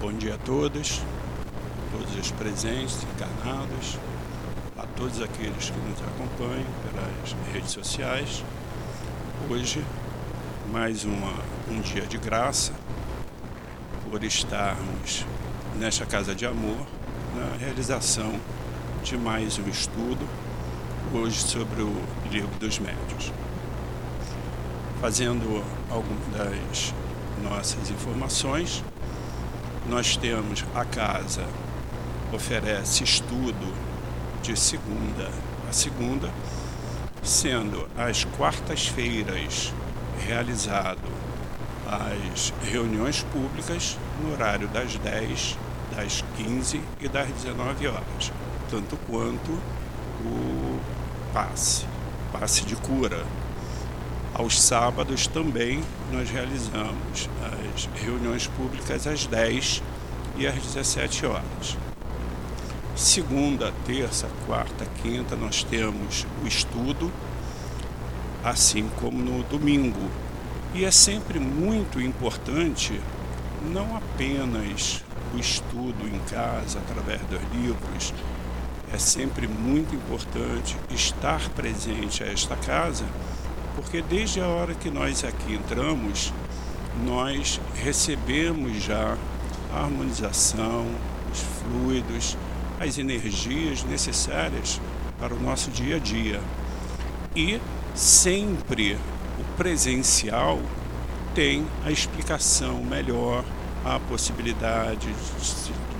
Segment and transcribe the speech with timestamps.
[0.00, 1.02] Bom dia a todos,
[1.92, 3.98] todos os presentes, encarnados,
[4.78, 8.42] a todos aqueles que nos acompanham pelas redes sociais.
[9.50, 9.84] Hoje,
[10.72, 11.34] mais uma,
[11.70, 12.72] um dia de graça,
[14.08, 15.26] por estarmos
[15.78, 16.86] nesta Casa de Amor,
[17.36, 18.32] na realização
[19.04, 20.26] de mais um estudo,
[21.12, 21.94] hoje sobre o
[22.30, 23.30] Livro dos Médios.
[24.98, 26.94] Fazendo algumas das
[27.42, 28.82] nossas informações,
[29.90, 31.44] nós temos a casa
[32.32, 33.74] oferece estudo
[34.40, 35.28] de segunda
[35.68, 36.28] a segunda,
[37.22, 39.72] sendo às quartas-feiras
[40.26, 41.08] realizado
[41.86, 45.56] as reuniões públicas no horário das 10,
[45.94, 48.32] das 15 e das 19 horas,
[48.68, 49.52] tanto quanto
[50.24, 50.80] o
[51.32, 51.86] passe,
[52.32, 53.24] passe de cura.
[54.40, 57.28] Aos sábados também nós realizamos
[57.74, 59.82] as reuniões públicas às 10
[60.38, 61.76] e às 17 horas.
[62.96, 67.12] Segunda, terça, quarta, quinta nós temos o estudo,
[68.42, 70.10] assim como no domingo.
[70.72, 72.98] E é sempre muito importante
[73.70, 78.14] não apenas o estudo em casa através dos livros,
[78.90, 83.04] é sempre muito importante estar presente a esta casa,
[83.80, 86.34] porque desde a hora que nós aqui entramos,
[87.02, 89.16] nós recebemos já
[89.72, 90.86] a harmonização,
[91.32, 92.36] os fluidos,
[92.78, 94.78] as energias necessárias
[95.18, 96.42] para o nosso dia a dia.
[97.34, 97.58] E
[97.94, 98.98] sempre
[99.38, 100.60] o presencial
[101.34, 103.42] tem a explicação melhor,
[103.82, 105.08] a possibilidade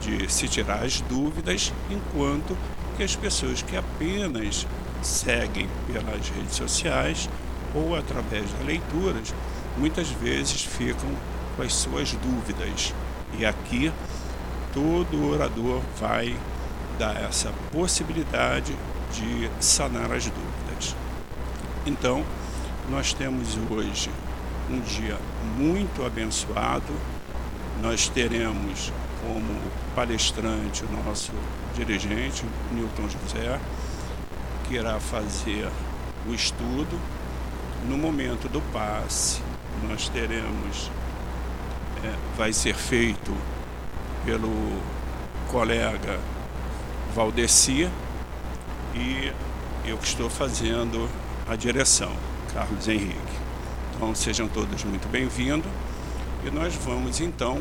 [0.03, 2.55] de, de se tirar as dúvidas, enquanto
[2.98, 4.67] que as pessoas que apenas
[5.03, 7.27] seguem pelas redes sociais
[7.75, 9.35] ou através das leituras,
[9.77, 11.11] muitas vezes ficam
[11.57, 12.95] com as suas dúvidas.
[13.39, 13.93] E aqui
[14.73, 16.37] todo orador vai
[16.98, 18.77] dar essa possibilidade
[19.13, 20.95] de sanar as dúvidas.
[21.86, 22.25] Então,
[22.91, 24.11] nós temos hoje
[24.70, 25.17] um dia
[25.57, 26.92] muito abençoado.
[27.83, 28.92] Nós teremos
[29.23, 29.61] como
[29.95, 31.33] palestrante o nosso
[31.75, 33.59] dirigente, Newton José,
[34.67, 35.69] que irá fazer
[36.29, 36.98] o estudo.
[37.89, 39.41] No momento do passe,
[39.89, 40.91] nós teremos,
[42.05, 43.35] é, vai ser feito
[44.24, 44.80] pelo
[45.51, 46.20] colega
[47.14, 47.91] Valdeci
[48.95, 49.33] e
[49.85, 51.08] eu que estou fazendo
[51.48, 52.13] a direção,
[52.52, 53.41] Carlos Henrique.
[53.95, 55.70] Então sejam todos muito bem-vindos
[56.47, 57.61] e nós vamos então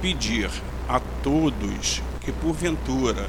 [0.00, 0.50] pedir
[0.88, 3.28] a todos que porventura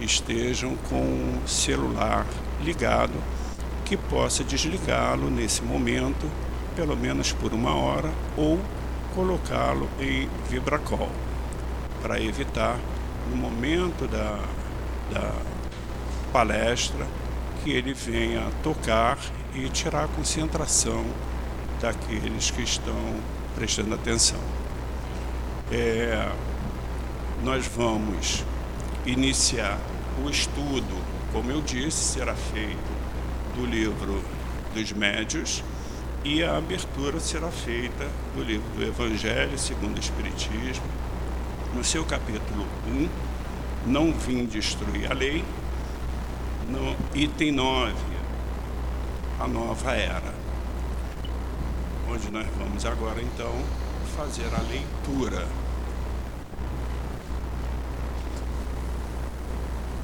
[0.00, 2.26] estejam com o celular
[2.62, 3.12] ligado
[3.92, 6.26] que possa desligá-lo nesse momento,
[6.74, 8.58] pelo menos por uma hora, ou
[9.14, 11.10] colocá-lo em vibracol,
[12.00, 12.78] para evitar
[13.28, 14.38] no momento da,
[15.12, 15.34] da
[16.32, 17.06] palestra
[17.62, 19.18] que ele venha tocar
[19.54, 21.04] e tirar a concentração
[21.78, 22.96] daqueles que estão
[23.54, 24.40] prestando atenção.
[25.70, 26.32] É,
[27.44, 28.42] nós vamos
[29.04, 29.78] iniciar
[30.24, 30.96] o estudo,
[31.30, 33.01] como eu disse, será feito
[33.56, 34.22] do livro
[34.74, 35.62] dos médios
[36.24, 40.84] e a abertura será feita do livro do Evangelho segundo o Espiritismo,
[41.74, 43.08] no seu capítulo 1,
[43.90, 45.44] não vim destruir a lei,
[46.68, 47.92] no item 9,
[49.40, 50.34] a nova era,
[52.08, 53.52] onde nós vamos agora então
[54.16, 55.46] fazer a leitura.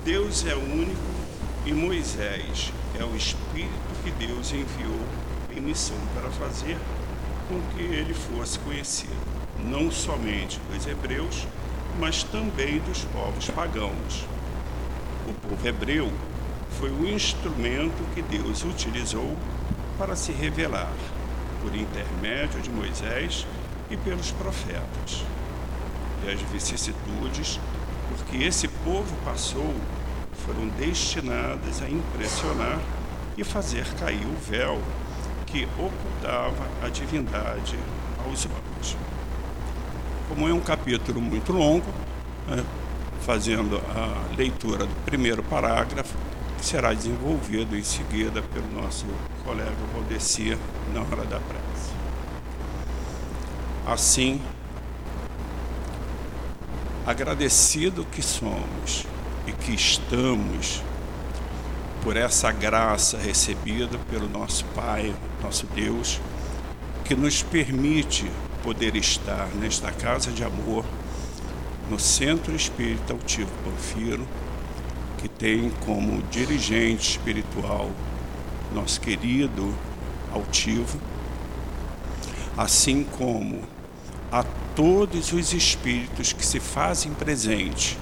[0.04, 1.17] Deus é único
[1.68, 3.68] e Moisés é o Espírito
[4.02, 4.98] que Deus enviou
[5.54, 6.78] em missão para fazer
[7.46, 9.12] com que ele fosse conhecido
[9.62, 11.46] não somente dos hebreus,
[11.98, 14.26] mas também dos povos pagãos.
[15.28, 16.10] O povo hebreu
[16.80, 19.36] foi o instrumento que Deus utilizou
[19.98, 20.94] para se revelar,
[21.60, 23.46] por intermédio de Moisés
[23.90, 25.22] e pelos profetas.
[26.24, 27.60] E as vicissitudes
[28.08, 29.74] porque esse povo passou
[30.78, 32.78] destinadas a impressionar
[33.36, 34.80] e fazer cair o véu
[35.46, 37.76] que ocultava a divindade
[38.24, 38.96] aos homens.
[40.28, 41.86] Como é um capítulo muito longo,
[42.46, 42.64] né,
[43.22, 46.16] fazendo a leitura do primeiro parágrafo,
[46.58, 49.06] que será desenvolvido em seguida pelo nosso
[49.44, 50.56] colega Valdeci
[50.92, 51.92] na hora da prece.
[53.86, 54.40] Assim,
[57.06, 59.06] agradecido que somos
[59.48, 60.82] e que estamos
[62.02, 66.20] por essa graça recebida pelo nosso Pai, nosso Deus,
[67.04, 68.30] que nos permite
[68.62, 70.84] poder estar nesta casa de amor,
[71.88, 74.28] no Centro Espírita Altivo Panfiro,
[75.16, 77.90] que tem como dirigente espiritual
[78.74, 79.74] nosso querido
[80.30, 81.00] Altivo,
[82.54, 83.62] assim como
[84.30, 84.44] a
[84.76, 87.96] todos os espíritos que se fazem presente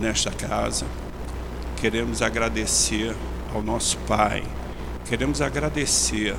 [0.00, 0.86] nesta casa.
[1.76, 3.14] Queremos agradecer
[3.54, 4.42] ao nosso Pai,
[5.08, 6.34] queremos agradecer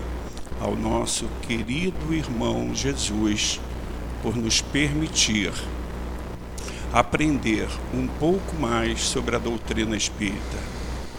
[0.60, 3.60] ao nosso querido irmão Jesus
[4.22, 5.54] por nos permitir
[6.92, 10.58] aprender um pouco mais sobre a doutrina espírita,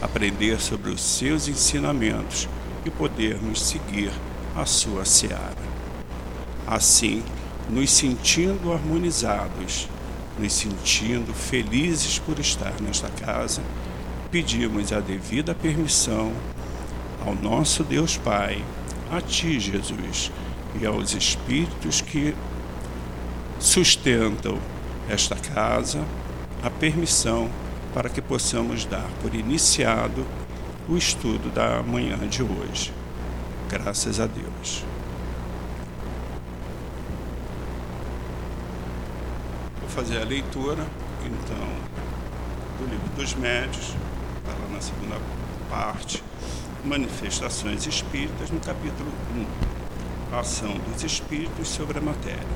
[0.00, 2.48] aprender sobre os seus ensinamentos
[2.84, 4.10] e podermos seguir
[4.56, 5.68] a sua seara.
[6.66, 7.22] Assim,
[7.68, 9.88] nos sentindo harmonizados,
[10.38, 13.62] nos sentindo felizes por estar nesta casa,
[14.30, 16.32] pedimos a devida permissão
[17.26, 18.64] ao nosso Deus Pai,
[19.10, 20.30] a Ti, Jesus,
[20.80, 22.34] e aos espíritos que
[23.58, 24.58] sustentam
[25.08, 26.04] esta casa,
[26.62, 27.50] a permissão
[27.92, 30.26] para que possamos dar por iniciado
[30.88, 32.92] o estudo da manhã de hoje.
[33.68, 34.84] Graças a Deus.
[39.98, 40.86] Fazer a leitura,
[41.24, 41.66] então,
[42.78, 43.86] do livro dos médios,
[44.36, 45.16] está lá na segunda
[45.68, 46.22] parte,
[46.84, 49.10] Manifestações Espíritas, no capítulo
[50.32, 52.46] 1, Ação dos Espíritos sobre a Matéria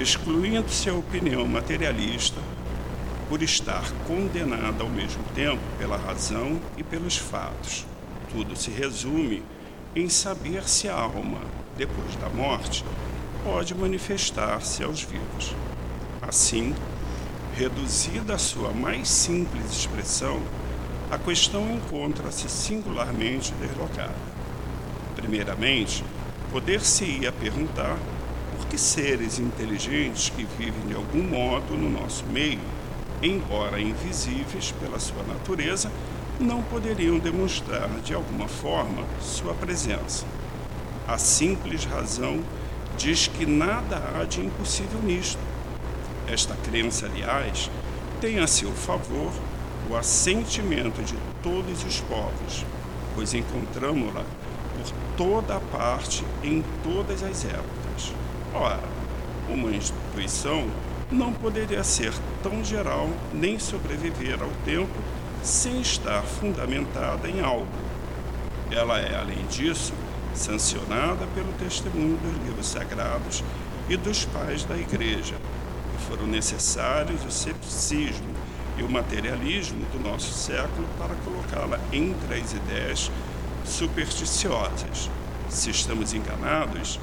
[0.00, 2.40] excluindo-se a opinião materialista
[3.28, 7.86] por estar condenada ao mesmo tempo pela razão e pelos fatos.
[8.32, 9.42] Tudo se resume
[9.94, 11.40] em saber se a alma,
[11.76, 12.84] depois da morte,
[13.48, 15.54] pode manifestar-se aos vivos.
[16.20, 16.74] Assim,
[17.56, 20.38] reduzida à sua mais simples expressão,
[21.10, 24.14] a questão encontra-se singularmente deslocada.
[25.16, 26.04] Primeiramente,
[26.52, 27.96] poder-se-ia perguntar
[28.68, 32.60] que seres inteligentes que vivem de algum modo no nosso meio,
[33.22, 35.90] embora invisíveis pela sua natureza,
[36.38, 40.26] não poderiam demonstrar de alguma forma sua presença.
[41.06, 42.44] A simples razão
[42.98, 45.38] diz que nada há de impossível nisto.
[46.26, 47.70] Esta crença, aliás,
[48.20, 49.32] tem a seu favor
[49.88, 52.66] o assentimento de todos os povos,
[53.14, 54.24] pois encontramos-la
[54.74, 58.12] por toda a parte em todas as épocas.
[58.52, 58.80] Ora,
[59.48, 60.66] uma instituição
[61.10, 62.12] não poderia ser
[62.42, 64.92] tão geral nem sobreviver ao tempo
[65.42, 67.66] sem estar fundamentada em algo.
[68.70, 69.94] Ela é, além disso,
[70.34, 73.42] sancionada pelo testemunho dos livros sagrados
[73.88, 75.34] e dos pais da Igreja,
[75.94, 78.34] e foram necessários o cepticismo
[78.76, 83.10] e o materialismo do nosso século para colocá-la entre as ideias
[83.64, 85.10] supersticiosas.
[85.48, 87.00] Se estamos enganados,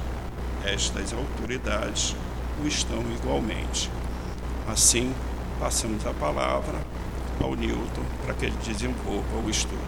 [0.63, 2.15] estas autoridades
[2.63, 3.89] o estão igualmente.
[4.67, 5.13] Assim,
[5.59, 6.79] passamos a palavra
[7.41, 9.79] ao Newton para que ele desenvolva o estudo.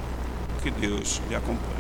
[0.62, 1.78] Que Deus lhe acompanhe.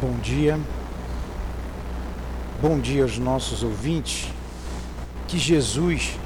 [0.00, 0.58] Bom dia.
[2.62, 4.30] Bom dia aos nossos ouvintes.
[5.28, 6.18] Que Jesus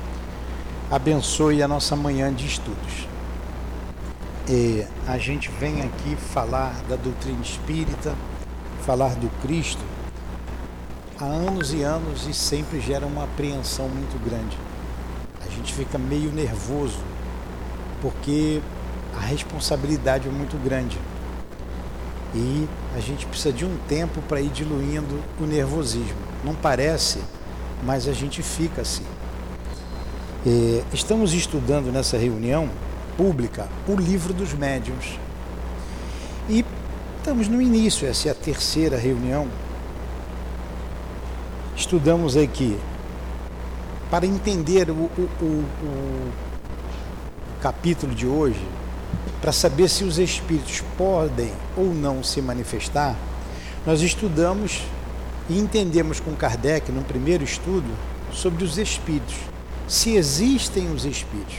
[0.88, 3.08] abençoe a nossa manhã de estudos.
[4.48, 8.14] E a gente vem aqui falar da doutrina espírita,
[8.86, 9.82] falar do Cristo,
[11.20, 14.56] há anos e anos e sempre gera uma apreensão muito grande.
[15.44, 17.00] A gente fica meio nervoso,
[18.00, 18.62] porque
[19.16, 20.96] a responsabilidade é muito grande.
[22.34, 26.16] E a gente precisa de um tempo para ir diluindo o nervosismo.
[26.44, 27.20] Não parece,
[27.82, 29.04] mas a gente fica assim.
[30.46, 32.68] É, estamos estudando nessa reunião
[33.16, 35.18] pública o livro dos médiuns.
[36.48, 36.64] E
[37.18, 39.48] estamos no início, essa é a terceira reunião.
[41.76, 42.78] Estudamos aqui
[44.10, 46.32] para entender o, o, o, o
[47.60, 48.64] capítulo de hoje,
[49.40, 53.16] para saber se os espíritos podem ou não se manifestar,
[53.86, 54.82] nós estudamos
[55.48, 57.88] e entendemos com Kardec, no primeiro estudo,
[58.32, 59.36] sobre os espíritos
[59.88, 61.56] se existem os espíritos.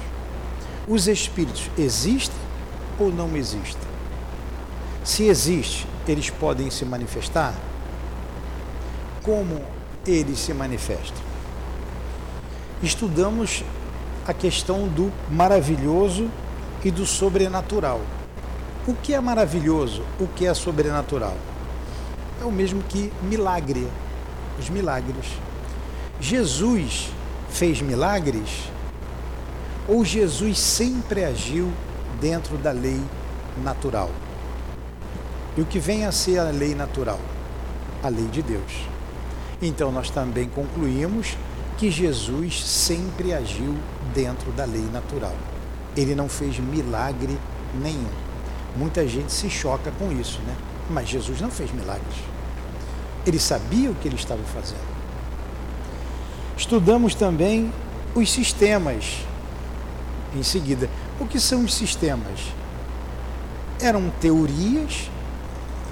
[0.87, 2.37] Os espíritos existem
[2.99, 3.89] ou não existem?
[5.03, 7.55] Se existe, eles podem se manifestar?
[9.23, 9.61] Como
[10.05, 11.17] eles se manifestam?
[12.83, 13.63] Estudamos
[14.27, 16.29] a questão do maravilhoso
[16.83, 18.01] e do sobrenatural.
[18.87, 20.03] O que é maravilhoso?
[20.19, 21.35] O que é sobrenatural?
[22.41, 23.87] É o mesmo que milagre,
[24.57, 25.25] os milagres.
[26.19, 27.09] Jesus
[27.49, 28.69] fez milagres
[29.87, 31.71] Ou Jesus sempre agiu
[32.21, 33.01] dentro da lei
[33.63, 34.11] natural?
[35.57, 37.19] E o que vem a ser a lei natural?
[38.03, 38.71] A lei de Deus.
[39.61, 41.35] Então nós também concluímos
[41.77, 43.75] que Jesus sempre agiu
[44.13, 45.35] dentro da lei natural.
[45.95, 47.37] Ele não fez milagre
[47.81, 48.09] nenhum.
[48.75, 50.55] Muita gente se choca com isso, né?
[50.89, 52.15] Mas Jesus não fez milagres.
[53.25, 54.87] Ele sabia o que ele estava fazendo.
[56.57, 57.71] Estudamos também
[58.15, 59.25] os sistemas.
[60.35, 62.39] Em seguida, o que são os sistemas?
[63.81, 65.09] Eram teorias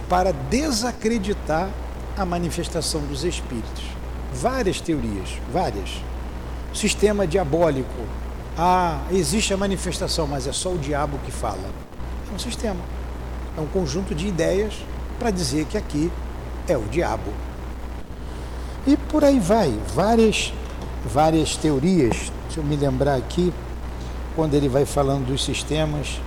[0.09, 1.69] para desacreditar
[2.17, 3.83] a manifestação dos espíritos.
[4.33, 6.01] Várias teorias, várias.
[6.73, 8.05] Sistema diabólico.
[8.57, 11.69] Ah, existe a manifestação, mas é só o diabo que fala.
[12.31, 12.79] É um sistema.
[13.55, 14.73] É um conjunto de ideias
[15.19, 16.11] para dizer que aqui
[16.67, 17.31] é o diabo.
[18.87, 20.53] E por aí vai, várias,
[21.05, 22.31] várias teorias.
[22.45, 23.53] Deixa eu me lembrar aqui,
[24.35, 26.19] quando ele vai falando dos sistemas,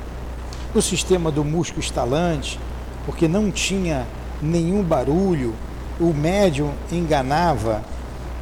[0.74, 2.60] o sistema do músculo estalante,
[3.06, 4.06] porque não tinha
[4.40, 5.54] nenhum barulho,
[5.98, 7.82] o médium enganava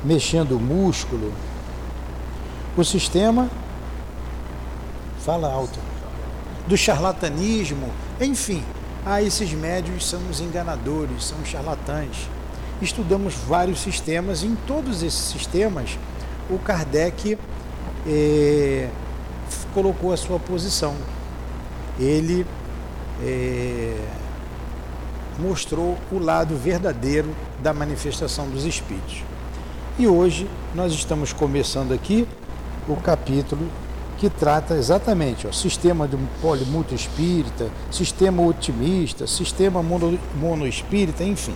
[0.04, 1.33] mexendo o músculo.
[2.76, 3.49] O sistema,
[5.28, 5.78] fala alto,
[6.66, 8.64] do charlatanismo, enfim,
[9.04, 12.26] ah, esses médios são os enganadores, são os charlatães
[12.80, 15.99] estudamos vários sistemas, e em todos esses sistemas
[16.49, 17.38] o Kardec
[18.06, 18.88] é,
[19.75, 20.94] colocou a sua posição.
[21.99, 22.47] Ele
[23.23, 24.00] é,
[25.38, 29.25] mostrou o lado verdadeiro da manifestação dos espíritos.
[29.99, 32.26] E hoje nós estamos começando aqui
[32.88, 33.68] o capítulo
[34.18, 41.54] que trata exatamente o sistema do polimuto espírita, sistema otimista, sistema mono, monoespírita, enfim.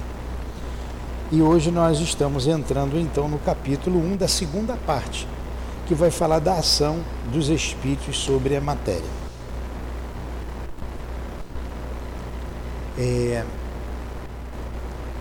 [1.32, 5.26] E hoje nós estamos entrando então no capítulo 1 da segunda parte,
[5.86, 7.00] que vai falar da ação
[7.32, 9.22] dos espíritos sobre a matéria.
[12.96, 13.44] É,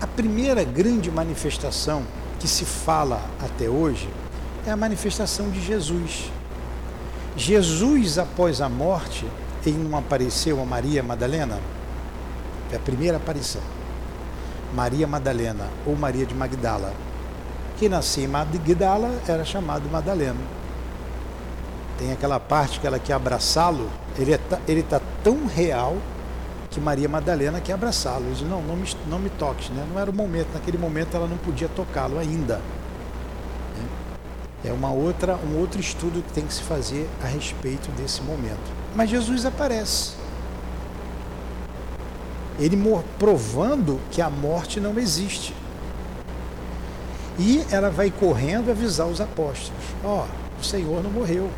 [0.00, 2.04] a primeira grande manifestação
[2.38, 4.08] que se fala até hoje
[4.64, 6.30] é a manifestação de Jesus.
[7.36, 9.26] Jesus, após a morte,
[9.64, 11.58] ele não apareceu a Maria Madalena?
[12.70, 13.62] É a primeira aparição.
[14.74, 16.92] Maria Madalena ou Maria de Magdala.
[17.78, 20.40] Que nascia em Magdala era chamado Madalena.
[21.98, 25.96] Tem aquela parte que ela quer abraçá-lo, ele está ele tá tão real
[26.70, 28.24] que Maria Madalena quer abraçá-lo.
[28.32, 29.86] Diz, não, não me, não me toques, né?
[29.92, 32.60] Não era o momento, naquele momento ela não podia tocá-lo ainda.
[34.64, 38.70] É uma outra, um outro estudo que tem que se fazer a respeito desse momento.
[38.94, 40.22] Mas Jesus aparece
[42.58, 42.78] ele
[43.18, 45.54] provando que a morte não existe.
[47.38, 51.50] E ela vai correndo avisar os apóstolos: Ó, oh, o Senhor não morreu.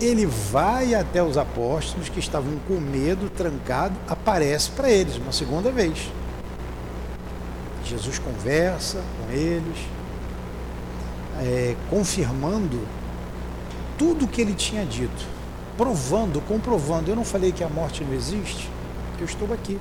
[0.00, 5.70] Ele vai até os apóstolos que estavam com medo, trancado, aparece para eles uma segunda
[5.70, 6.10] vez.
[7.84, 9.76] Jesus conversa com eles,
[11.40, 12.86] é, confirmando
[13.98, 15.26] tudo o que ele tinha dito,
[15.76, 17.10] provando, comprovando.
[17.10, 18.70] Eu não falei que a morte não existe?
[19.20, 19.78] eu estou aqui.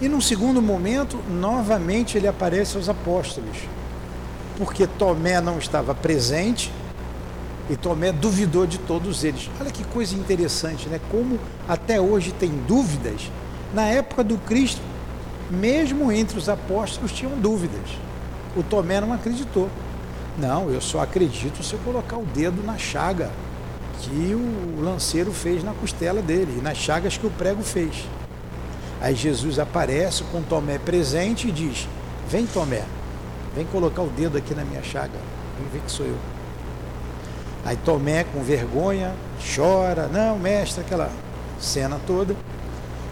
[0.00, 3.56] E num segundo momento, novamente ele aparece aos apóstolos,
[4.58, 6.72] porque Tomé não estava presente
[7.70, 9.48] e Tomé duvidou de todos eles.
[9.60, 11.00] Olha que coisa interessante, né?
[11.10, 13.30] Como até hoje tem dúvidas.
[13.72, 14.82] Na época do Cristo,
[15.48, 17.88] mesmo entre os apóstolos tinham dúvidas.
[18.56, 19.68] O Tomé não acreditou.
[20.38, 23.30] Não, eu só acredito se eu colocar o dedo na chaga
[24.00, 28.08] que o lanceiro fez na costela dele, e nas chagas que o prego fez.
[29.00, 31.88] Aí Jesus aparece com Tomé presente e diz:
[32.28, 32.82] Vem, Tomé,
[33.54, 35.18] vem colocar o dedo aqui na minha chaga,
[35.58, 36.16] vem ver que sou eu.
[37.64, 39.14] Aí Tomé, com vergonha,
[39.54, 41.10] chora: Não, mestre, aquela
[41.60, 42.34] cena toda.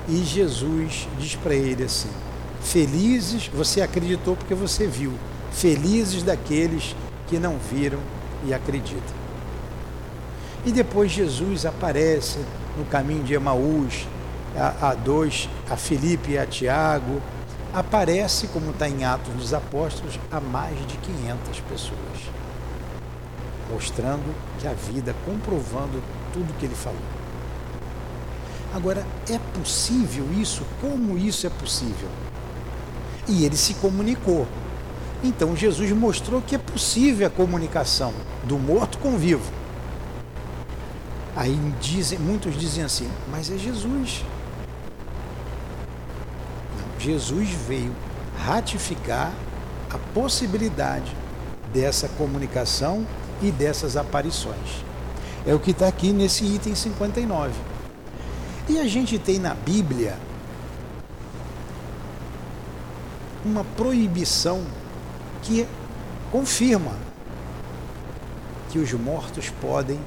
[0.09, 2.11] E Jesus diz para ele assim:
[2.61, 5.13] Felizes, você acreditou porque você viu,
[5.53, 6.95] felizes daqueles
[7.27, 7.99] que não viram
[8.45, 9.21] e acreditam.
[10.65, 12.39] E depois Jesus aparece
[12.77, 14.07] no caminho de Emaús,
[14.57, 17.21] a, a dois, a Felipe e a Tiago,
[17.73, 21.99] aparece, como está em Atos dos Apóstolos, a mais de 500 pessoas,
[23.71, 26.03] mostrando que a vida, comprovando
[26.33, 26.99] tudo que ele falou.
[28.75, 30.63] Agora, é possível isso?
[30.81, 32.09] Como isso é possível?
[33.27, 34.47] E ele se comunicou.
[35.23, 38.13] Então, Jesus mostrou que é possível a comunicação
[38.45, 39.53] do morto com o vivo.
[41.37, 44.25] Aí dizem, muitos dizem assim, mas é Jesus.
[46.79, 47.95] Não, Jesus veio
[48.45, 49.33] ratificar
[49.91, 51.15] a possibilidade
[51.73, 53.07] dessa comunicação
[53.43, 54.85] e dessas aparições.
[55.47, 57.53] É o que está aqui nesse item 59.
[58.69, 60.17] E a gente tem na Bíblia
[63.45, 64.63] uma proibição
[65.43, 65.67] que
[66.31, 66.93] confirma
[68.71, 69.99] que os mortos podem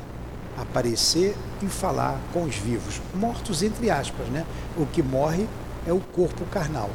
[0.57, 3.01] aparecer e falar com os vivos.
[3.13, 4.45] Mortos entre aspas, né?
[4.77, 5.47] O que morre
[5.85, 6.89] é o corpo carnal.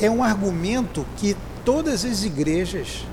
[0.00, 3.04] É um argumento que todas as igrejas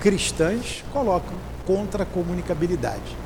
[0.00, 1.34] cristãs colocam
[1.66, 3.16] contra a comunicabilidade.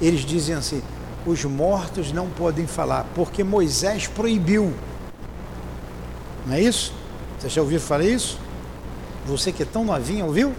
[0.00, 0.82] Eles dizem assim:
[1.26, 4.72] os mortos não podem falar, porque Moisés proibiu.
[6.46, 7.01] Não é isso?
[7.42, 8.38] Você já ouviu falar isso?
[9.26, 10.52] Você que é tão novinho, ouviu?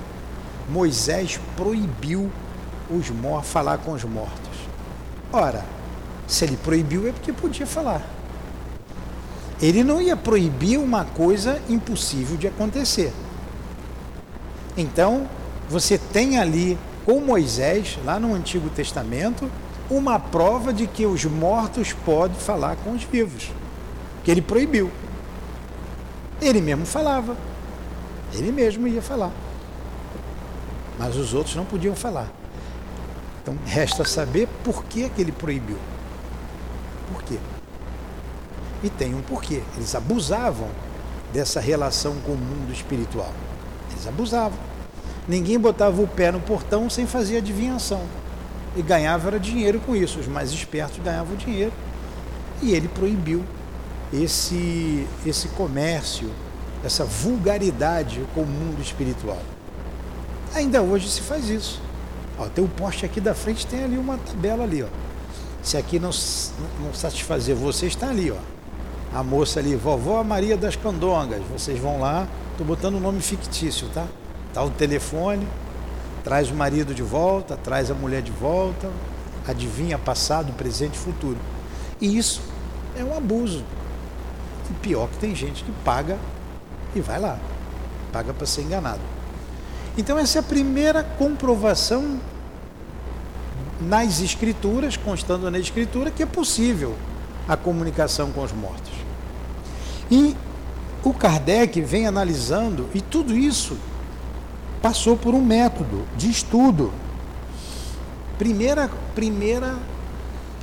[0.70, 2.30] Moisés proibiu
[2.90, 4.52] os mortos falar com os mortos.
[5.32, 5.64] Ora,
[6.28, 8.06] se ele proibiu é porque podia falar.
[9.62, 13.14] Ele não ia proibir uma coisa impossível de acontecer.
[14.76, 15.30] Então,
[15.70, 19.50] você tem ali com Moisés, lá no Antigo Testamento,
[19.90, 23.52] uma prova de que os mortos podem falar com os vivos,
[24.26, 24.92] que ele proibiu.
[26.44, 27.38] Ele mesmo falava,
[28.34, 29.32] ele mesmo ia falar,
[31.00, 32.30] mas os outros não podiam falar.
[33.42, 35.78] Então resta saber por que, que ele proibiu.
[37.12, 37.38] Por quê?
[38.84, 39.62] E tem um porquê.
[39.78, 40.68] Eles abusavam
[41.32, 43.32] dessa relação com o mundo espiritual.
[43.92, 44.60] Eles abusavam.
[45.28, 48.02] Ninguém botava o pé no portão sem fazer adivinhação.
[48.76, 50.20] E ganhava era dinheiro com isso.
[50.20, 51.72] Os mais espertos ganhavam dinheiro.
[52.62, 53.46] E ele proibiu
[54.14, 56.30] esse, esse comércio,
[56.84, 59.42] essa vulgaridade com o mundo espiritual.
[60.54, 61.82] Ainda hoje se faz isso.
[62.38, 64.84] Ó, tem um poste aqui da frente, tem ali uma tabela ali.
[64.84, 64.88] Ó.
[65.64, 66.12] Se aqui não,
[66.82, 68.32] não satisfazer você, está ali.
[68.32, 68.38] Ó.
[69.18, 71.42] A moça ali, vovó Maria das Candongas.
[71.52, 74.06] Vocês vão lá, estou botando um nome fictício, tá?
[74.54, 75.48] Tá o telefone,
[76.24, 78.92] traz o marido de volta, traz a mulher de volta,
[79.48, 81.38] adivinha passado, presente e futuro.
[82.00, 82.42] E isso
[82.96, 83.64] é um abuso.
[84.74, 86.18] E pior que tem gente que paga
[86.96, 87.38] e vai lá,
[88.12, 89.02] paga para ser enganado.
[89.96, 92.20] Então essa é a primeira comprovação
[93.80, 96.96] nas escrituras, constando na escritura, que é possível
[97.48, 98.92] a comunicação com os mortos.
[100.10, 100.36] E
[101.04, 103.78] o Kardec vem analisando, e tudo isso
[104.82, 106.92] passou por um método de estudo.
[108.38, 109.76] Primeira, primeira,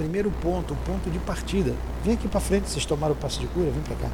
[0.00, 1.74] primeiro ponto, ponto de partida.
[2.02, 4.08] Vem aqui para frente, vocês tomaram o passo de cura, vem para cá.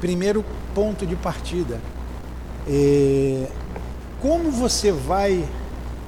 [0.00, 0.42] Primeiro
[0.74, 1.78] ponto de partida.
[2.66, 3.46] É,
[4.22, 5.46] como você vai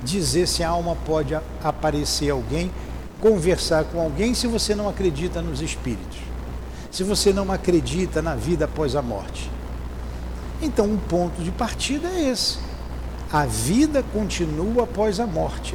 [0.02, 2.70] dizer se a alma pode aparecer alguém,
[3.20, 6.18] conversar com alguém, se você não acredita nos espíritos?
[6.90, 9.50] Se você não acredita na vida após a morte?
[10.62, 12.56] Então, um ponto de partida é esse.
[13.30, 15.74] A vida continua após a morte.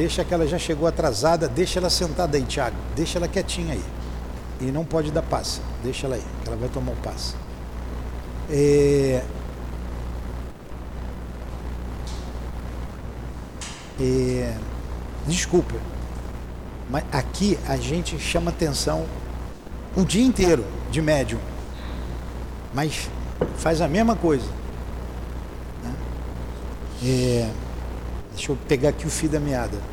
[0.00, 2.74] Deixa que ela já chegou atrasada, deixa ela sentada aí, Tiago.
[2.96, 3.84] Deixa ela quietinha aí.
[4.58, 5.60] E não pode dar passa.
[5.84, 7.34] Deixa ela aí, que ela vai tomar o passe.
[8.48, 9.22] É...
[14.00, 14.56] É...
[15.26, 15.74] Desculpa,
[16.88, 19.04] mas aqui a gente chama atenção
[19.94, 21.40] o dia inteiro de médium.
[22.72, 23.10] Mas
[23.58, 24.48] faz a mesma coisa.
[25.84, 25.94] Né?
[27.04, 27.50] É,
[28.32, 29.89] deixa eu pegar aqui o fio da meada.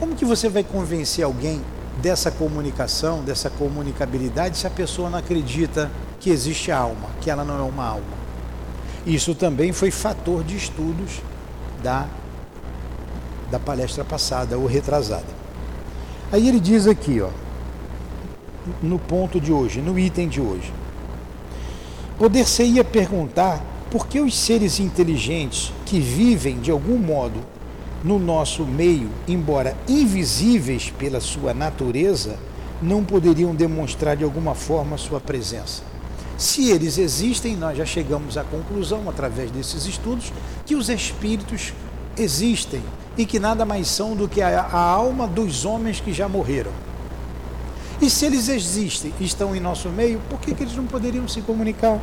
[0.00, 1.60] Como que você vai convencer alguém
[2.00, 7.58] dessa comunicação, dessa comunicabilidade, se a pessoa não acredita que existe alma, que ela não
[7.58, 8.20] é uma alma?
[9.04, 11.20] Isso também foi fator de estudos
[11.82, 12.08] da,
[13.50, 15.38] da palestra passada ou retrasada.
[16.32, 17.28] Aí ele diz aqui, ó,
[18.82, 20.72] no ponto de hoje, no item de hoje.
[22.18, 27.59] Poder-se-ia perguntar por que os seres inteligentes que vivem de algum modo
[28.02, 32.38] no nosso meio, embora invisíveis pela sua natureza,
[32.80, 35.82] não poderiam demonstrar de alguma forma sua presença.
[36.38, 40.32] Se eles existem, nós já chegamos à conclusão, através desses estudos,
[40.64, 41.74] que os espíritos
[42.16, 42.82] existem
[43.18, 46.72] e que nada mais são do que a, a alma dos homens que já morreram.
[48.00, 51.28] E se eles existem e estão em nosso meio, por que, que eles não poderiam
[51.28, 52.00] se comunicar?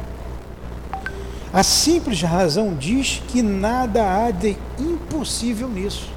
[1.58, 6.08] A simples razão diz que nada há de impossível nisso.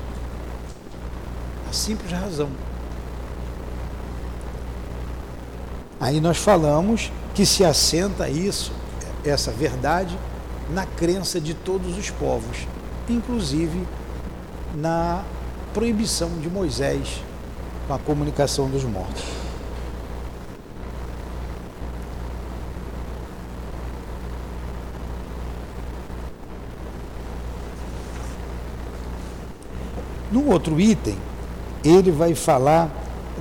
[1.66, 2.50] A simples razão.
[5.98, 8.70] Aí nós falamos que se assenta isso,
[9.24, 10.14] essa verdade,
[10.74, 12.68] na crença de todos os povos,
[13.08, 13.88] inclusive
[14.74, 15.24] na
[15.72, 17.22] proibição de Moisés
[17.88, 19.39] com a comunicação dos mortos.
[30.30, 31.16] No outro item,
[31.84, 32.90] ele vai falar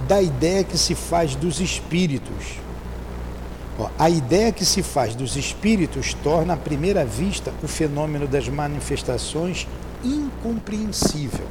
[0.08, 2.60] da ideia que se faz dos espíritos.
[3.78, 8.47] Ó, a ideia que se faz dos espíritos torna à primeira vista o fenômeno das
[8.49, 9.67] manifestações
[10.04, 11.45] incompreensível.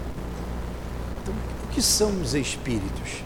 [1.22, 3.22] Então, o que são os espíritos?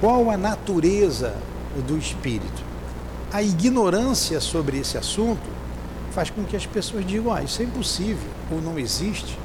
[0.00, 1.34] Qual a natureza
[1.86, 2.62] do espírito?
[3.32, 5.48] A ignorância sobre esse assunto
[6.10, 9.38] faz com que as pessoas digam: ah, isso é impossível ou não existe.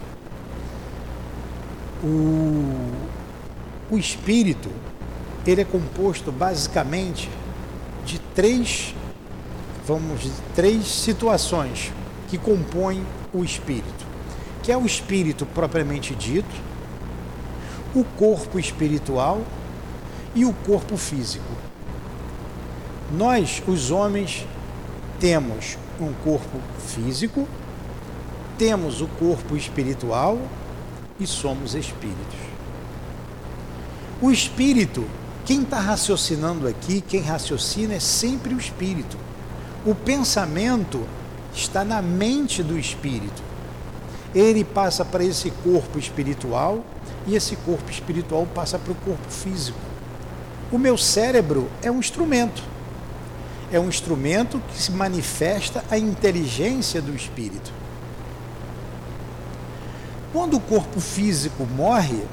[2.04, 2.92] O,
[3.90, 4.70] o espírito
[5.46, 7.30] ele é composto basicamente
[8.06, 8.94] de três,
[9.86, 11.92] vamos dizer, três situações
[12.28, 14.06] que compõem o espírito,
[14.62, 16.54] que é o espírito propriamente dito,
[17.96, 19.42] o corpo espiritual
[20.36, 21.46] e o corpo físico.
[23.12, 24.46] Nós, os homens,
[25.20, 27.48] temos um corpo físico,
[28.58, 30.38] temos o corpo espiritual
[31.20, 32.40] e somos espíritos.
[34.22, 35.08] O espírito
[35.48, 39.18] quem está raciocinando aqui, quem raciocina é sempre o espírito.
[39.86, 41.08] O pensamento
[41.56, 43.42] está na mente do espírito.
[44.36, 46.84] Ele passa para esse corpo espiritual
[47.26, 49.80] e esse corpo espiritual passa para o corpo físico.
[50.70, 52.62] O meu cérebro é um instrumento.
[53.72, 57.72] É um instrumento que se manifesta a inteligência do espírito.
[60.34, 62.24] Quando o corpo físico morre,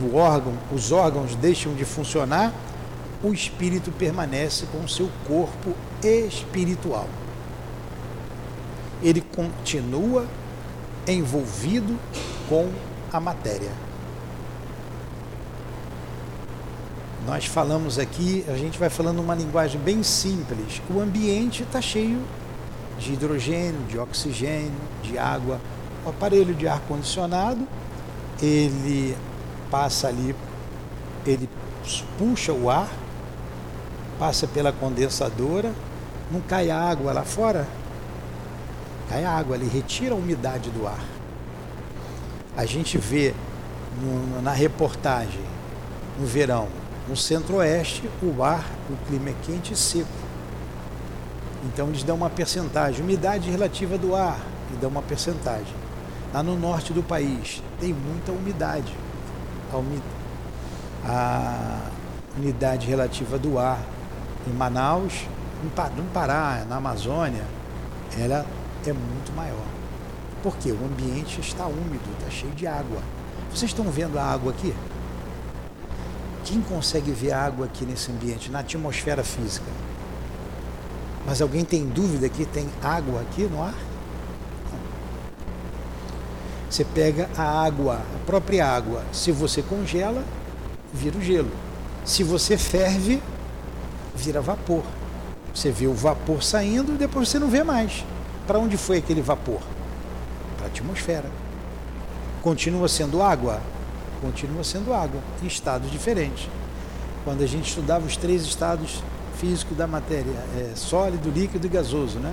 [0.00, 2.52] o órgão, os órgãos deixam de funcionar,
[3.22, 7.08] o espírito permanece com o seu corpo espiritual.
[9.02, 10.26] Ele continua
[11.06, 11.98] envolvido
[12.48, 12.70] com
[13.12, 13.70] a matéria.
[17.26, 20.80] Nós falamos aqui, a gente vai falando uma linguagem bem simples.
[20.88, 22.22] O ambiente está cheio
[22.98, 24.70] de hidrogênio, de oxigênio,
[25.02, 25.60] de água.
[26.06, 27.66] O aparelho de ar condicionado,
[28.40, 29.16] ele
[29.68, 30.36] passa ali,
[31.26, 31.48] ele
[32.16, 32.88] puxa o ar,
[34.16, 35.72] passa pela condensadora,
[36.30, 37.66] não cai água lá fora,
[39.08, 41.04] cai água, ele retira a umidade do ar.
[42.56, 43.34] A gente vê
[44.00, 45.42] no, na reportagem,
[46.20, 46.68] no verão,
[47.08, 50.06] no centro-oeste, o ar, o clima é quente e seco.
[51.64, 54.38] Então eles dão uma percentagem, umidade relativa do ar,
[54.72, 55.85] e dão uma percentagem.
[56.36, 58.92] Lá no norte do país tem muita umidade
[61.02, 61.88] a,
[62.36, 63.80] unidade relativa do ar
[64.46, 65.26] em Manaus,
[65.64, 67.42] no Pará, na Amazônia,
[68.18, 68.44] ela
[68.86, 69.64] é muito maior.
[70.42, 73.00] Porque o ambiente está úmido, está cheio de água.
[73.50, 74.74] Vocês estão vendo a água aqui?
[76.44, 79.72] Quem consegue ver a água aqui nesse ambiente, na atmosfera física?
[81.24, 83.95] Mas alguém tem dúvida que tem água aqui no ar?
[86.68, 90.24] Você pega a água, a própria água, se você congela,
[90.92, 91.50] vira o gelo.
[92.04, 93.22] Se você ferve,
[94.14, 94.82] vira vapor.
[95.54, 98.04] Você vê o vapor saindo e depois você não vê mais.
[98.46, 99.60] Para onde foi aquele vapor?
[100.56, 101.30] Para a atmosfera.
[102.42, 103.60] Continua sendo água?
[104.20, 106.48] Continua sendo água, em estados diferentes.
[107.24, 109.02] Quando a gente estudava os três estados
[109.38, 112.32] físicos da matéria, é, sólido, líquido e gasoso, né?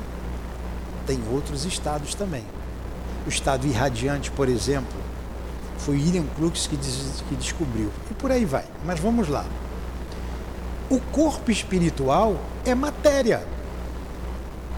[1.06, 2.44] Tem outros estados também
[3.26, 5.00] o estado irradiante, por exemplo,
[5.78, 7.90] foi William Crookes que, que descobriu.
[8.10, 8.66] E por aí vai.
[8.86, 9.46] Mas vamos lá.
[10.90, 13.46] O corpo espiritual é matéria,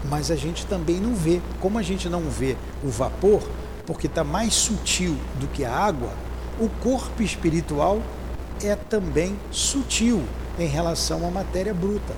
[0.08, 1.40] mas a gente também não vê.
[1.60, 3.42] Como a gente não vê o vapor,
[3.86, 6.10] porque está mais sutil do que a água,
[6.58, 8.00] o corpo espiritual
[8.62, 10.24] é também sutil
[10.58, 12.14] em relação à matéria bruta.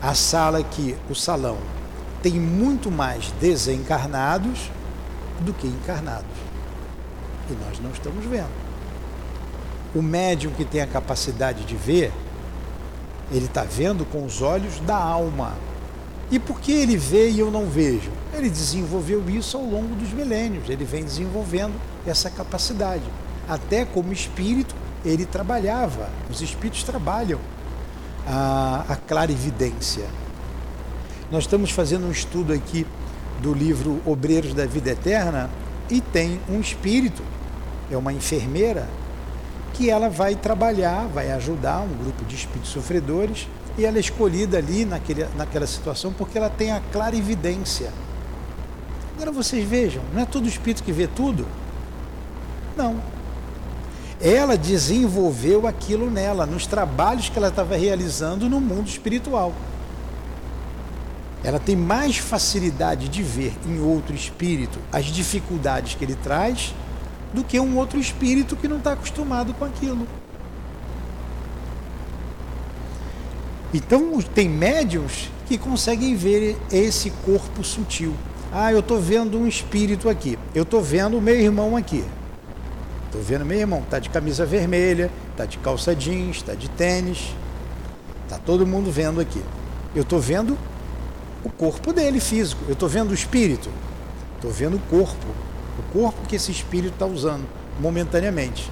[0.00, 1.58] A sala aqui, o salão,
[2.22, 4.70] tem muito mais desencarnados
[5.40, 6.26] do que encarnados.
[7.48, 8.70] E nós não estamos vendo.
[9.94, 12.12] O médium que tem a capacidade de ver,
[13.32, 15.54] ele está vendo com os olhos da alma.
[16.30, 18.10] E por que ele vê e eu não vejo?
[18.32, 21.74] Ele desenvolveu isso ao longo dos milênios, ele vem desenvolvendo
[22.06, 23.02] essa capacidade.
[23.48, 27.40] Até como espírito, ele trabalhava, os espíritos trabalham
[28.26, 30.04] a, a clarividência.
[31.30, 32.84] Nós estamos fazendo um estudo aqui
[33.40, 35.48] do livro Obreiros da Vida Eterna
[35.88, 37.22] e tem um espírito,
[37.88, 38.88] é uma enfermeira,
[39.72, 43.46] que ela vai trabalhar, vai ajudar um grupo de espíritos sofredores
[43.78, 47.92] e ela é escolhida ali naquele, naquela situação porque ela tem a clarividência.
[49.14, 51.46] Agora vocês vejam, não é todo espírito que vê tudo?
[52.76, 53.00] Não.
[54.20, 59.54] Ela desenvolveu aquilo nela, nos trabalhos que ela estava realizando no mundo espiritual
[61.42, 66.74] ela tem mais facilidade de ver em outro espírito as dificuldades que ele traz
[67.32, 70.06] do que um outro espírito que não está acostumado com aquilo.
[73.72, 78.14] Então, tem médiums que conseguem ver esse corpo sutil.
[78.52, 80.36] Ah, eu estou vendo um espírito aqui.
[80.52, 82.04] Eu estou vendo o meu irmão aqui.
[83.06, 83.80] Estou vendo meu irmão.
[83.80, 87.32] Está de camisa vermelha, está de calça jeans, está de tênis.
[88.24, 89.42] Está todo mundo vendo aqui.
[89.94, 90.58] Eu estou vendo
[91.44, 92.62] o corpo dele físico.
[92.66, 93.70] Eu estou vendo o espírito.
[94.36, 95.26] Estou vendo o corpo.
[95.78, 97.46] O corpo que esse espírito está usando
[97.80, 98.70] momentaneamente.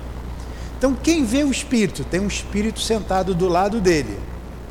[0.77, 4.19] Então, quem vê o espírito, tem um espírito sentado do lado dele.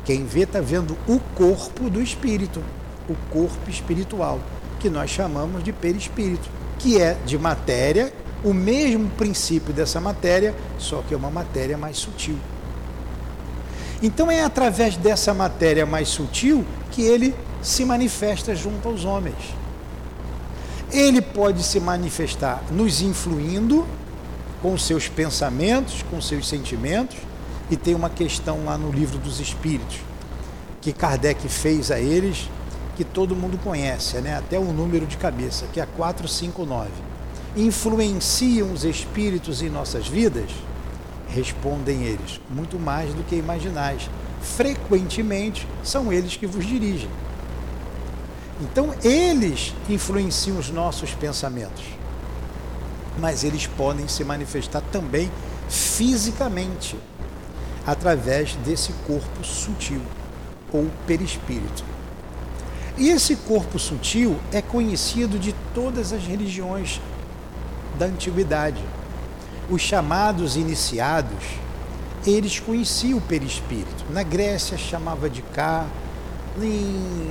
[0.04, 2.62] Quem vê está vendo o corpo do espírito,
[3.08, 4.40] o corpo espiritual,
[4.80, 8.10] que nós chamamos de perispírito, que é de matéria,
[8.42, 12.38] o mesmo princípio dessa matéria, só que é uma matéria mais sutil.
[14.02, 19.54] Então é através dessa matéria mais sutil que ele se manifesta junto aos homens.
[20.90, 23.86] Ele pode se manifestar nos influindo
[24.62, 27.16] com seus pensamentos, com seus sentimentos,
[27.70, 30.08] e tem uma questão lá no livro dos Espíritos
[30.80, 32.48] que Kardec fez a eles,
[32.96, 34.36] que todo mundo conhece, né?
[34.36, 36.90] até o número de cabeça, que é 459.
[37.56, 40.50] Influenciam os espíritos em nossas vidas?
[41.28, 44.08] Respondem eles, muito mais do que imaginais.
[44.40, 47.10] Frequentemente são eles que vos dirigem.
[48.60, 51.84] Então, eles influenciam os nossos pensamentos,
[53.18, 55.30] mas eles podem se manifestar também
[55.68, 56.96] fisicamente
[57.86, 60.02] através desse corpo sutil
[60.72, 61.84] ou perispírito.
[62.96, 67.00] E esse corpo sutil é conhecido de todas as religiões
[67.96, 68.82] da antiguidade.
[69.70, 71.44] Os chamados iniciados,
[72.26, 74.04] eles conheciam o perispírito.
[74.10, 75.86] Na Grécia chamava de Cá,
[76.60, 77.30] em...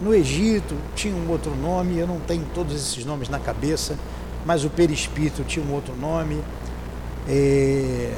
[0.00, 3.98] no Egito tinha um outro nome, eu não tenho todos esses nomes na cabeça,
[4.44, 6.42] mas o perispírito tinha um outro nome.
[7.28, 8.14] É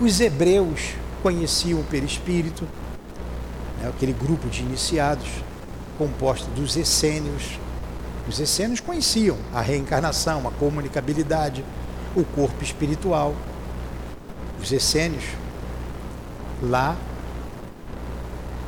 [0.00, 2.66] os hebreus conheciam o perispírito,
[3.78, 5.28] né, aquele grupo de iniciados
[5.98, 7.58] composto dos essênios.
[8.26, 11.62] Os essênios conheciam a reencarnação, a comunicabilidade,
[12.16, 13.34] o corpo espiritual.
[14.62, 15.24] Os essênios
[16.62, 16.96] lá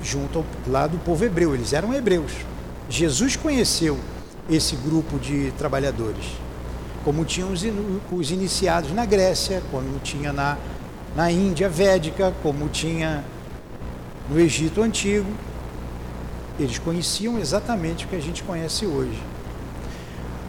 [0.02, 2.32] junto ao, lá do povo hebreu, eles eram hebreus.
[2.88, 3.98] Jesus conheceu
[4.50, 6.26] esse grupo de trabalhadores,
[7.04, 7.62] como tinham os,
[8.10, 10.58] os iniciados na Grécia, como tinha na
[11.14, 13.24] na Índia védica, como tinha
[14.28, 15.30] no Egito antigo.
[16.58, 19.20] Eles conheciam exatamente o que a gente conhece hoje.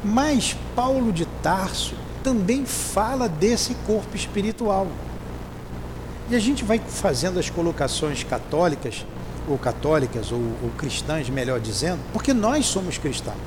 [0.03, 4.87] Mas Paulo de Tarso também fala desse corpo espiritual.
[6.29, 9.05] E a gente vai fazendo as colocações católicas,
[9.47, 13.37] ou católicas, ou, ou cristãs, melhor dizendo, porque nós somos cristãos.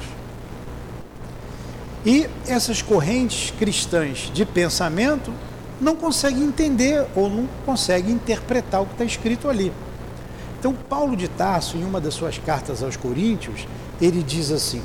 [2.05, 5.33] E essas correntes cristãs de pensamento
[5.81, 9.73] não consegue entender ou não consegue interpretar o que está escrito ali.
[10.59, 13.67] Então, Paulo de Tarso, em uma das suas cartas aos Coríntios,
[14.01, 14.83] ele diz assim: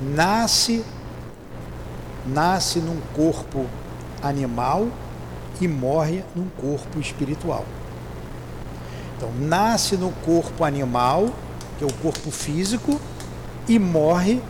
[0.00, 0.84] nasce,
[2.26, 3.66] nasce num corpo
[4.22, 4.88] animal
[5.60, 7.64] e morre num corpo espiritual.
[9.20, 11.28] Então, nasce no corpo animal,
[11.76, 12.98] que é o corpo físico,
[13.68, 14.40] e morre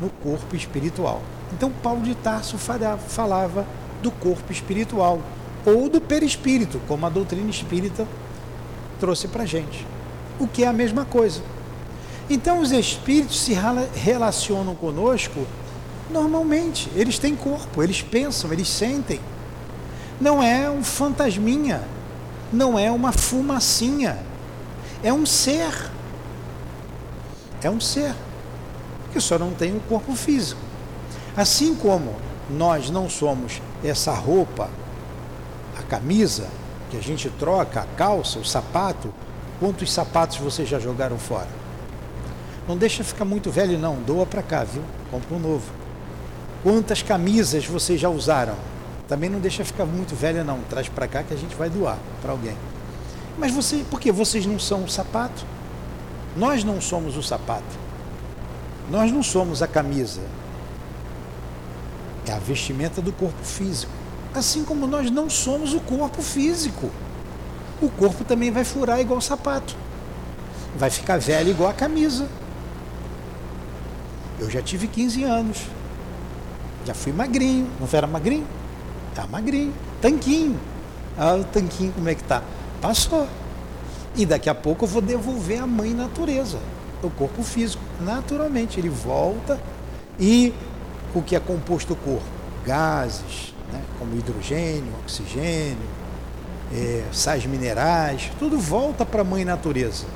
[0.00, 1.22] no corpo espiritual.
[1.52, 3.64] Então, Paulo de Tarso falava
[4.02, 5.20] do corpo espiritual
[5.64, 8.04] ou do perispírito, como a doutrina espírita
[8.98, 9.86] trouxe para gente,
[10.40, 11.40] o que é a mesma coisa.
[12.28, 13.56] Então, os espíritos se
[13.94, 15.46] relacionam conosco
[16.10, 19.20] normalmente, eles têm corpo, eles pensam, eles sentem.
[20.20, 21.80] Não é um fantasminha,
[22.52, 24.18] não é uma fumacinha,
[25.02, 25.90] é um ser.
[27.62, 28.14] É um ser
[29.12, 30.60] que só não tem um corpo físico.
[31.36, 32.14] Assim como
[32.50, 34.68] nós não somos essa roupa,
[35.78, 36.48] a camisa
[36.90, 39.12] que a gente troca, a calça, o sapato,
[39.60, 41.48] quantos sapatos vocês já jogaram fora?
[42.66, 44.82] Não deixa ficar muito velho não, doa para cá, viu?
[45.10, 45.72] Compra um novo.
[46.62, 48.54] Quantas camisas vocês já usaram?
[49.08, 51.98] Também não deixa ficar muito velha não, traz para cá que a gente vai doar
[52.22, 52.56] para alguém.
[53.38, 55.44] Mas você, por que vocês não são o sapato?
[56.36, 57.88] Nós não somos o sapato.
[58.90, 60.22] Nós não somos a camisa,
[62.26, 63.92] é a vestimenta do corpo físico.
[64.34, 66.90] Assim como nós não somos o corpo físico.
[67.80, 69.74] O corpo também vai furar igual o sapato.
[70.76, 72.28] Vai ficar velho igual a camisa.
[74.38, 75.58] Eu já tive 15 anos.
[76.84, 77.68] Já fui magrinho.
[77.80, 78.46] Não era magrinho?
[79.18, 79.74] Tá magrinho.
[80.00, 80.60] Tanquinho.
[81.18, 82.40] Ah, o tanquinho como é que tá?
[82.80, 83.26] Passou.
[84.14, 86.60] E daqui a pouco eu vou devolver a mãe natureza,
[87.02, 87.82] o corpo físico.
[88.00, 89.60] Naturalmente, ele volta
[90.20, 90.54] e
[91.12, 92.28] o que é composto o corpo?
[92.64, 93.82] Gases, né?
[93.98, 95.88] como hidrogênio, oxigênio,
[96.72, 100.06] é, sais minerais, tudo volta para a mãe natureza,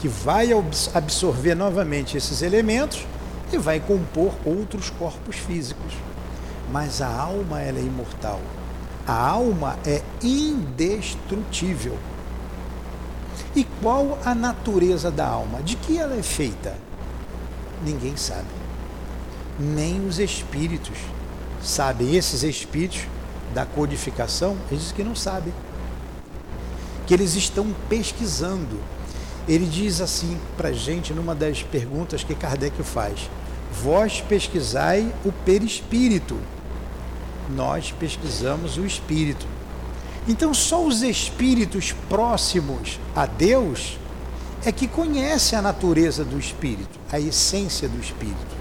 [0.00, 0.50] que vai
[0.92, 3.06] absorver novamente esses elementos
[3.50, 5.94] e vai compor outros corpos físicos.
[6.70, 8.40] Mas a alma ela é imortal.
[9.06, 11.98] A alma é indestrutível.
[13.54, 15.62] E qual a natureza da alma?
[15.62, 16.76] De que ela é feita?
[17.84, 18.48] Ninguém sabe.
[19.58, 20.98] Nem os espíritos
[21.62, 22.16] sabem.
[22.16, 23.06] Esses espíritos
[23.52, 25.52] da codificação, eles dizem que não sabem.
[27.06, 28.80] Que eles estão pesquisando.
[29.46, 33.28] Ele diz assim para gente, numa das perguntas que Kardec faz:
[33.82, 36.38] Vós pesquisai o perispírito,
[37.50, 39.46] nós pesquisamos o espírito.
[40.26, 43.98] Então, só os espíritos próximos a Deus
[44.64, 48.54] é que conhecem a natureza do espírito, a essência do espírito.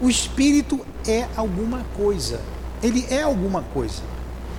[0.00, 2.40] O espírito é alguma coisa,
[2.82, 4.02] ele é alguma coisa,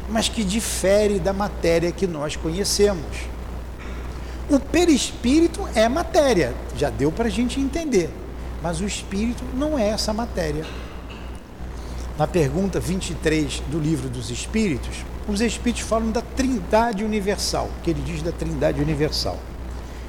[0.09, 3.17] mas que difere da matéria que nós conhecemos.
[4.49, 8.09] O perispírito é matéria, já deu para a gente entender,
[8.61, 10.65] mas o espírito não é essa matéria.
[12.17, 18.01] Na pergunta 23 do livro dos Espíritos, os Espíritos falam da Trindade Universal, que ele
[18.01, 19.37] diz da Trindade Universal.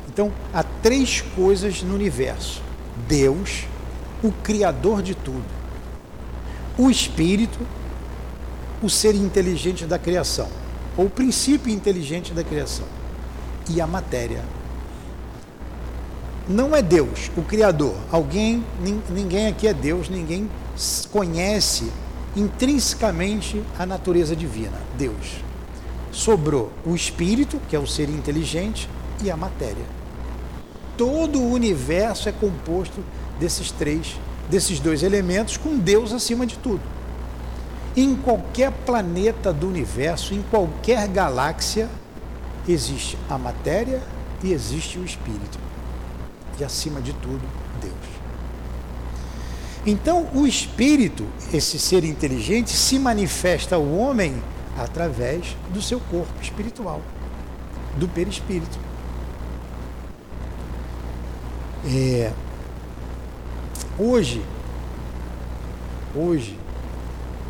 [0.09, 2.63] Então, há três coisas no universo:
[3.07, 3.67] Deus,
[4.23, 5.45] o Criador de tudo,
[6.79, 7.59] o Espírito,
[8.83, 10.49] o ser inteligente da criação,
[10.97, 12.87] ou o princípio inteligente da criação,
[13.69, 14.43] e a matéria.
[16.49, 17.95] Não é Deus, o Criador.
[18.11, 18.65] Alguém,
[19.11, 20.49] ninguém aqui é Deus, ninguém
[21.13, 21.93] conhece
[22.35, 25.43] intrinsecamente a natureza divina, Deus.
[26.11, 28.89] Sobrou o espírito, que é o ser inteligente,
[29.23, 29.85] e a matéria.
[30.97, 33.05] Todo o universo é composto
[33.39, 34.17] desses três,
[34.49, 36.81] desses dois elementos, com Deus acima de tudo.
[37.95, 41.91] Em qualquer planeta do universo, em qualquer galáxia,
[42.67, 44.03] existe a matéria
[44.43, 45.68] e existe o espírito.
[46.59, 47.43] E acima de tudo,
[47.81, 47.95] Deus.
[49.87, 54.43] Então, o espírito, esse ser inteligente, se manifesta ao homem
[54.77, 57.01] através do seu corpo espiritual,
[57.97, 58.79] do perispírito.
[61.87, 62.33] É,
[63.99, 64.45] hoje,
[66.15, 66.59] hoje,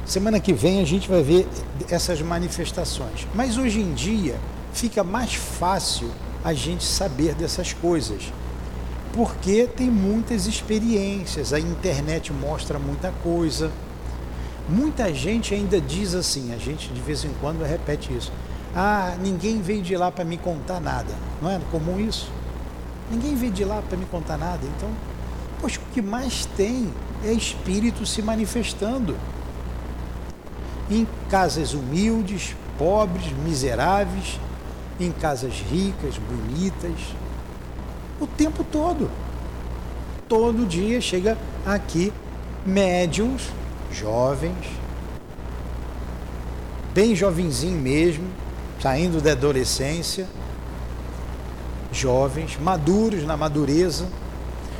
[0.04, 1.48] semana que vem a gente vai ver
[1.90, 3.26] essas manifestações.
[3.34, 4.38] Mas hoje em dia
[4.72, 6.10] fica mais fácil
[6.44, 8.32] a gente saber dessas coisas
[9.18, 13.68] porque tem muitas experiências, a internet mostra muita coisa.
[14.68, 18.33] Muita gente ainda diz assim, a gente de vez em quando repete isso.
[18.76, 21.12] Ah, ninguém veio de lá para me contar nada.
[21.42, 22.31] Não é comum isso?
[23.11, 24.61] Ninguém veio de lá para me contar nada.
[24.76, 24.88] Então,
[25.61, 26.88] poxa, o que mais tem
[27.24, 29.16] é espírito se manifestando.
[30.88, 34.38] Em casas humildes, pobres, miseráveis,
[35.00, 37.00] em casas ricas, bonitas,
[38.20, 39.11] o tempo todo.
[40.28, 42.12] Todo dia chega aqui
[42.64, 43.48] médiums,
[43.90, 44.66] jovens,
[46.92, 48.26] bem jovenzinho mesmo,
[48.81, 50.26] saindo da adolescência,
[51.92, 54.07] jovens, maduros na madureza.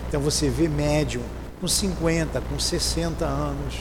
[0.09, 1.23] Então você vê médium
[1.61, 3.75] com 50, com 60 anos,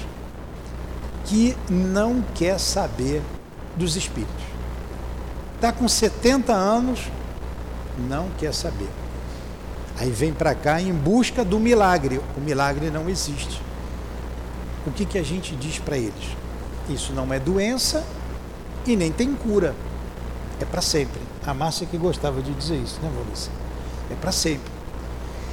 [1.25, 3.21] que não quer saber
[3.75, 4.45] dos espíritos.
[5.55, 7.01] Está com 70 anos,
[8.07, 8.89] não quer saber.
[9.97, 12.21] Aí vem para cá em busca do milagre.
[12.35, 13.61] O milagre não existe.
[14.85, 16.37] O que, que a gente diz para eles?
[16.89, 18.03] Isso não é doença
[18.85, 19.75] e nem tem cura.
[20.61, 21.19] É para sempre.
[21.45, 23.51] A Márcia que gostava de dizer isso, né, Valência?
[24.11, 24.71] É para sempre.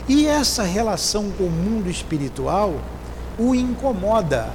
[0.09, 2.75] E essa relação com o mundo espiritual
[3.39, 4.53] o incomoda,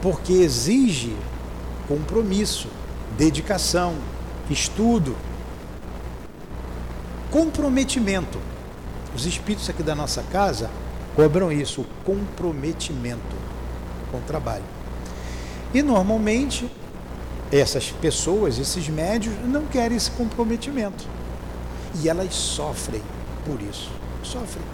[0.00, 1.14] porque exige
[1.86, 2.68] compromisso,
[3.16, 3.94] dedicação,
[4.48, 5.16] estudo,
[7.30, 8.38] comprometimento.
[9.14, 10.68] Os espíritos aqui da nossa casa
[11.14, 13.36] cobram isso, o comprometimento
[14.10, 14.64] com o trabalho.
[15.72, 16.68] E normalmente
[17.52, 21.06] essas pessoas, esses médios, não querem esse comprometimento.
[22.02, 23.02] E elas sofrem
[23.46, 23.90] por isso.
[24.24, 24.64] Sofrem.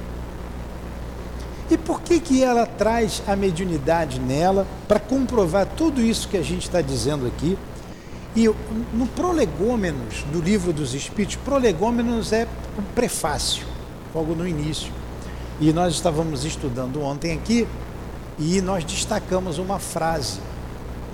[1.71, 6.43] E por que, que ela traz a mediunidade nela para comprovar tudo isso que a
[6.43, 7.59] gente está dizendo aqui?
[8.35, 8.49] E
[8.95, 12.47] no Prolegômenos do livro dos Espíritos, Prolegômenos é
[12.79, 13.67] um prefácio
[14.15, 14.93] logo no início.
[15.61, 17.67] E nós estávamos estudando ontem aqui
[18.39, 20.41] e nós destacamos uma frase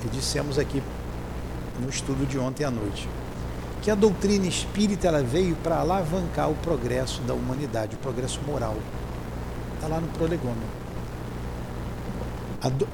[0.00, 0.82] que dissemos aqui
[1.80, 3.08] no estudo de ontem à noite,
[3.82, 8.76] que a doutrina espírita ela veio para alavancar o progresso da humanidade, o progresso moral.
[9.74, 10.86] Está lá no prolegômeno.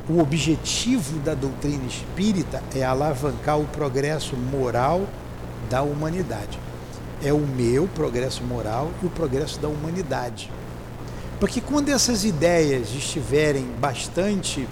[0.09, 5.07] o objetivo da doutrina espírita é alavancar o progresso moral
[5.71, 6.59] da humanidade.
[7.25, 10.51] É o meu progresso moral e o progresso da humanidade.
[11.39, 14.69] Porque quando essas ideias estiverem bastante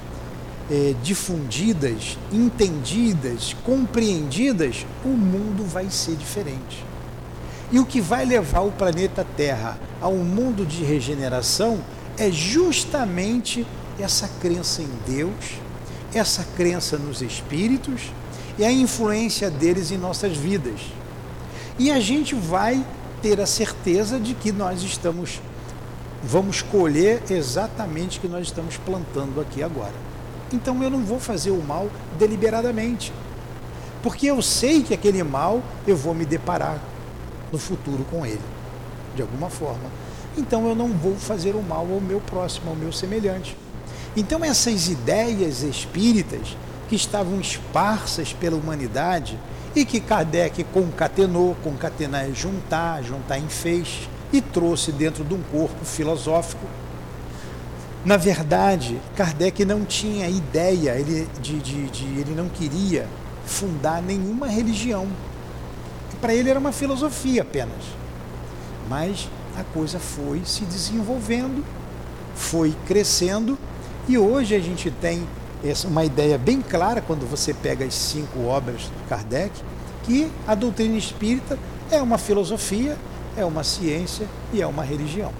[0.70, 6.84] eh, difundidas, entendidas, compreendidas, o mundo vai ser diferente.
[7.72, 11.80] E o que vai levar o planeta Terra a um mundo de regeneração
[12.16, 13.66] é justamente
[13.98, 15.58] essa crença em Deus,
[16.14, 18.12] essa crença nos espíritos
[18.58, 20.80] e a influência deles em nossas vidas.
[21.80, 22.84] E a gente vai
[23.22, 25.40] ter a certeza de que nós estamos
[26.22, 29.94] vamos colher exatamente o que nós estamos plantando aqui agora.
[30.52, 33.14] Então eu não vou fazer o mal deliberadamente.
[34.02, 36.78] Porque eu sei que aquele mal eu vou me deparar
[37.50, 38.42] no futuro com ele,
[39.16, 39.90] de alguma forma.
[40.36, 43.56] Então eu não vou fazer o mal ao meu próximo, ao meu semelhante.
[44.14, 46.58] Então, essas ideias espíritas
[46.90, 49.38] que estavam esparsas pela humanidade
[49.74, 55.42] e que Kardec concatenou, concatenar é juntar, juntar em feixe e trouxe dentro de um
[55.42, 56.66] corpo filosófico.
[58.04, 63.06] Na verdade, Kardec não tinha ideia, ele, de, de, de ele não queria
[63.44, 65.06] fundar nenhuma religião.
[66.20, 67.84] Para ele era uma filosofia apenas.
[68.88, 71.64] Mas a coisa foi se desenvolvendo,
[72.34, 73.58] foi crescendo
[74.08, 75.26] e hoje a gente tem
[75.86, 79.52] uma ideia bem clara quando você pega as cinco obras de Kardec,
[80.04, 81.58] que a doutrina espírita
[81.90, 82.96] é uma filosofia,
[83.36, 85.32] é uma ciência e é uma religião.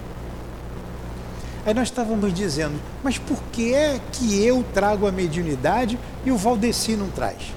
[1.65, 6.37] Aí nós estávamos dizendo, mas por que é que eu trago a mediunidade e o
[6.37, 7.55] Valdeci não traz?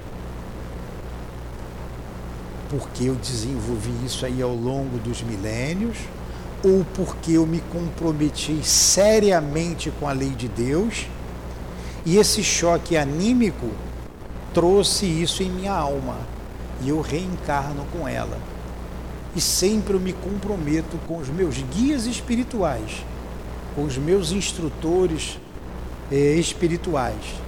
[2.70, 5.98] Porque eu desenvolvi isso aí ao longo dos milênios,
[6.64, 11.08] ou porque eu me comprometi seriamente com a lei de Deus
[12.06, 13.70] e esse choque anímico
[14.54, 16.18] trouxe isso em minha alma
[16.82, 18.38] e eu reencarno com ela.
[19.36, 23.04] E sempre eu me comprometo com os meus guias espirituais,
[23.76, 25.40] com os meus instrutores
[26.12, 27.42] eh, espirituais,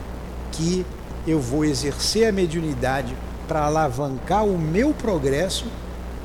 [0.52, 0.86] que
[1.28, 3.16] eu vou exercer a mediunidade
[3.48, 5.66] para alavancar o meu progresso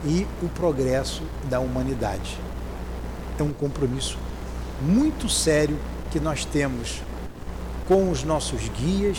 [0.05, 2.39] e o progresso da humanidade
[3.43, 4.19] é um compromisso
[4.81, 5.77] muito sério
[6.11, 7.03] que nós temos
[7.91, 9.19] com os nossos guias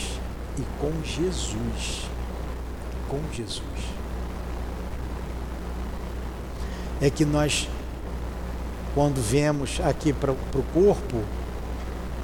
[0.58, 2.10] e com Jesus.
[3.10, 3.62] Com Jesus.
[7.02, 7.68] É que nós,
[8.96, 11.22] quando vemos aqui para o corpo,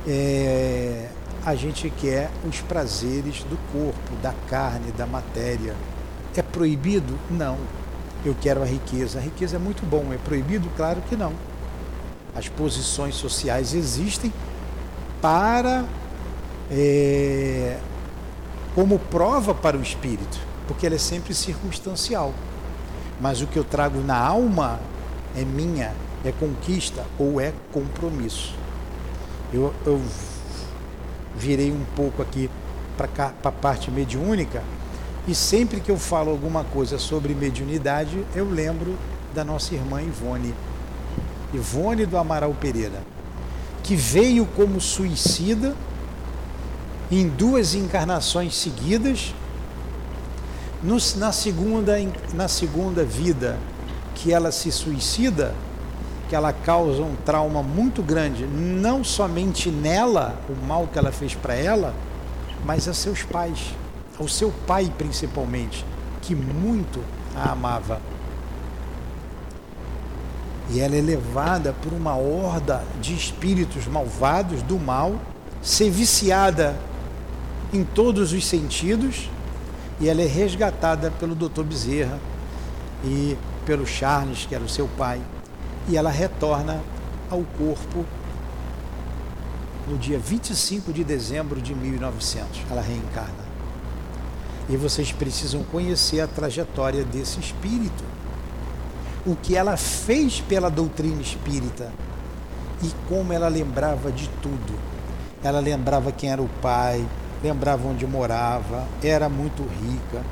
[0.08, 1.10] é,
[1.46, 5.76] a gente quer os prazeres do corpo, da carne, da matéria.
[6.34, 7.20] É proibido?
[7.30, 7.58] Não.
[8.24, 9.20] Eu quero a riqueza.
[9.20, 10.14] A riqueza é muito bom.
[10.14, 10.70] É proibido?
[10.78, 11.34] Claro que não
[12.38, 14.32] as posições sociais existem
[15.20, 15.84] para
[16.72, 17.78] é,
[18.76, 22.34] como prova para o espírito, porque ela é sempre circunstancial.
[23.20, 24.80] Mas o que eu trago na alma
[25.36, 25.94] é minha,
[26.24, 28.54] é conquista ou é compromisso.
[29.52, 30.02] Eu, eu
[31.36, 32.50] virei um pouco aqui
[32.98, 34.62] para a parte mediúnica
[35.28, 38.96] e sempre que eu falo alguma coisa sobre mediunidade, eu lembro
[39.34, 40.54] da nossa irmã Ivone
[41.54, 43.02] Ivone do Amaral Pereira,
[43.84, 45.76] que veio como suicida
[47.12, 49.34] em duas encarnações seguidas.
[50.82, 51.94] No, na, segunda,
[52.34, 53.58] na segunda vida
[54.16, 55.54] que ela se suicida,
[56.30, 61.34] que ela causa um trauma muito grande, não somente nela, o mal que ela fez
[61.34, 61.94] para ela,
[62.66, 63.74] mas a seus pais,
[64.20, 65.86] ao seu pai principalmente,
[66.22, 67.04] que muito
[67.36, 68.00] a amava
[70.70, 75.16] e ela é levada por uma horda de espíritos malvados do mal,
[75.62, 76.76] ser viciada
[77.74, 79.30] em todos os sentidos,
[80.00, 81.64] e ela é resgatada pelo Dr.
[81.64, 82.20] Bezerra
[83.04, 85.22] e pelo Charles, que era o seu pai,
[85.88, 86.80] e ela retorna
[87.30, 88.06] ao corpo
[89.88, 92.62] no dia 25 de dezembro de 1900.
[92.70, 93.48] Ela reencarna.
[94.70, 98.04] E vocês precisam conhecer a trajetória desse espírito
[99.26, 101.92] o que ela fez pela doutrina espírita
[102.82, 104.74] e como ela lembrava de tudo.
[105.44, 107.06] Ela lembrava quem era o pai,
[107.44, 110.24] lembrava onde morava, era muito rica.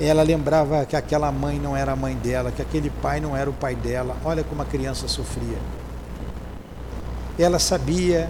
[0.00, 3.48] Ela lembrava que aquela mãe não era a mãe dela, que aquele pai não era
[3.48, 4.16] o pai dela.
[4.24, 5.58] Olha como a criança sofria.
[7.38, 8.28] Ela sabia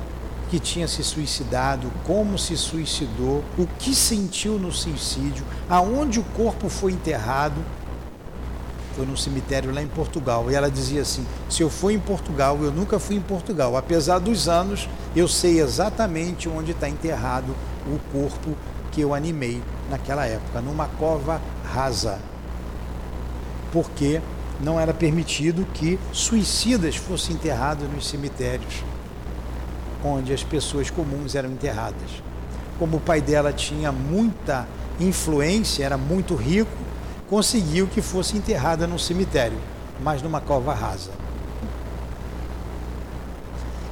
[0.50, 6.68] que tinha se suicidado, como se suicidou, o que sentiu no suicídio, aonde o corpo
[6.68, 7.56] foi enterrado
[8.94, 10.50] foi num cemitério lá em Portugal.
[10.50, 13.76] E ela dizia assim: se eu for em Portugal, eu nunca fui em Portugal.
[13.76, 17.54] Apesar dos anos, eu sei exatamente onde está enterrado
[17.86, 18.56] o corpo
[18.90, 22.18] que eu animei naquela época, numa cova rasa.
[23.72, 24.20] Porque
[24.60, 28.84] não era permitido que suicidas fossem enterrados nos cemitérios
[30.04, 32.22] onde as pessoas comuns eram enterradas.
[32.78, 34.68] Como o pai dela tinha muita
[35.00, 36.70] influência, era muito rico,
[37.28, 39.58] conseguiu que fosse enterrada num cemitério,
[40.00, 41.10] mas numa cova rasa.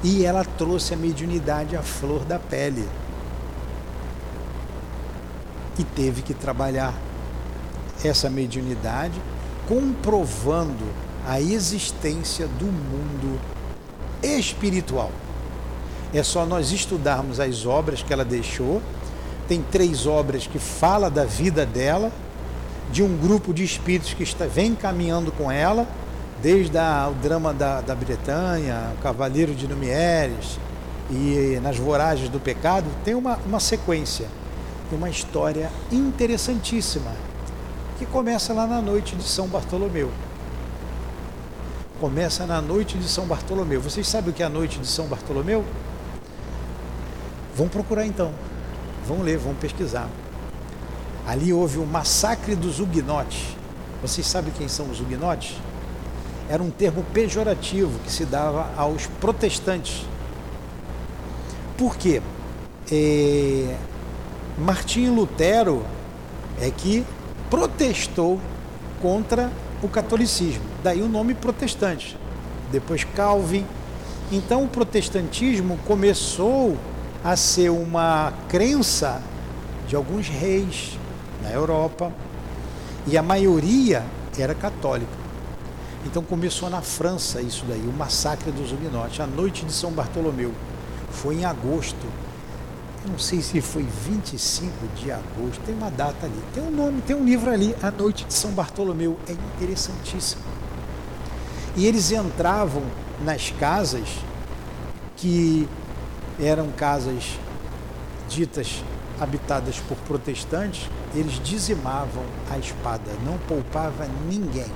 [0.03, 2.89] E ela trouxe a mediunidade à flor da pele.
[5.79, 6.93] E teve que trabalhar
[8.05, 9.21] essa mediunidade,
[9.69, 10.85] comprovando
[11.27, 13.41] a existência do mundo
[14.23, 15.11] espiritual.
[16.13, 18.83] É só nós estudarmos as obras que ela deixou.
[19.49, 22.13] Tem três obras que fala da vida dela,
[22.93, 25.89] de um grupo de espíritos que está, vem caminhando com ela,
[26.43, 30.59] desde a, o drama da, da Bretanha, o Cavaleiro de Numieres
[31.11, 34.27] e nas Voragens do Pecado, tem uma, uma sequência,
[34.93, 37.11] uma história interessantíssima,
[37.99, 40.11] que começa lá na noite de São Bartolomeu.
[41.99, 43.81] Começa na noite de São Bartolomeu.
[43.81, 45.65] Vocês sabem o que é a noite de São Bartolomeu?
[47.57, 48.33] Vão procurar então,
[49.07, 50.09] vão ler, vão pesquisar.
[51.27, 53.57] Ali houve o massacre dos huguenotes.
[54.01, 55.57] Vocês sabem quem são os huguenotes?
[56.49, 60.05] Era um termo pejorativo que se dava aos protestantes.
[61.79, 62.21] Por quê?
[62.91, 63.77] É,
[64.59, 65.85] Martinho Lutero
[66.61, 67.05] é que
[67.49, 68.41] protestou
[69.01, 69.51] contra
[69.83, 70.63] o catolicismo.
[70.83, 72.17] Daí o nome protestante.
[72.71, 73.65] Depois Calvin.
[74.31, 76.77] Então o protestantismo começou
[77.23, 79.23] a ser uma crença
[79.87, 80.99] de alguns reis,
[81.43, 82.13] na Europa,
[83.07, 84.05] e a maioria
[84.39, 85.23] era católica.
[86.05, 90.53] Então começou na França isso daí, o massacre dos huguenotes, a noite de São Bartolomeu.
[91.11, 92.07] Foi em agosto.
[93.09, 96.43] não sei se foi 25 de agosto, tem uma data ali.
[96.55, 99.19] Tem um nome, tem um livro ali, A Noite de São Bartolomeu.
[99.29, 100.43] É interessantíssimo.
[101.77, 102.83] E eles entravam
[103.25, 104.09] nas casas
[105.17, 105.69] que
[106.41, 107.39] eram casas
[108.29, 108.83] ditas
[109.23, 114.71] habitadas por protestantes, eles dizimavam a espada, não poupava ninguém,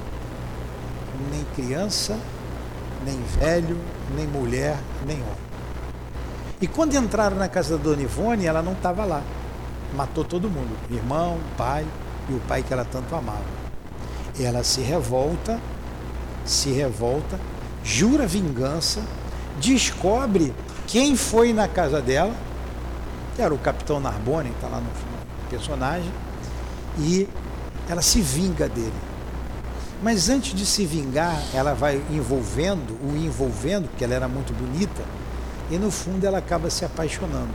[1.31, 2.19] nem criança,
[3.05, 3.79] nem velho,
[4.15, 4.77] nem mulher,
[5.07, 5.47] nem homem.
[6.61, 9.23] E quando entraram na casa da Dona Ivone, ela não estava lá.
[9.95, 11.87] Matou todo mundo, irmão, pai
[12.29, 13.45] e o pai que ela tanto amava.
[14.39, 15.61] Ela se revolta,
[16.45, 17.39] se revolta,
[17.85, 19.03] jura vingança,
[19.61, 20.53] descobre
[20.87, 22.35] quem foi na casa dela,
[23.39, 24.91] era o capitão Narbonne, está lá no
[25.49, 26.11] personagem,
[26.99, 27.29] e
[27.89, 28.93] ela se vinga dele.
[30.03, 35.03] Mas antes de se vingar, ela vai envolvendo, o envolvendo, porque ela era muito bonita,
[35.71, 37.55] e no fundo ela acaba se apaixonando.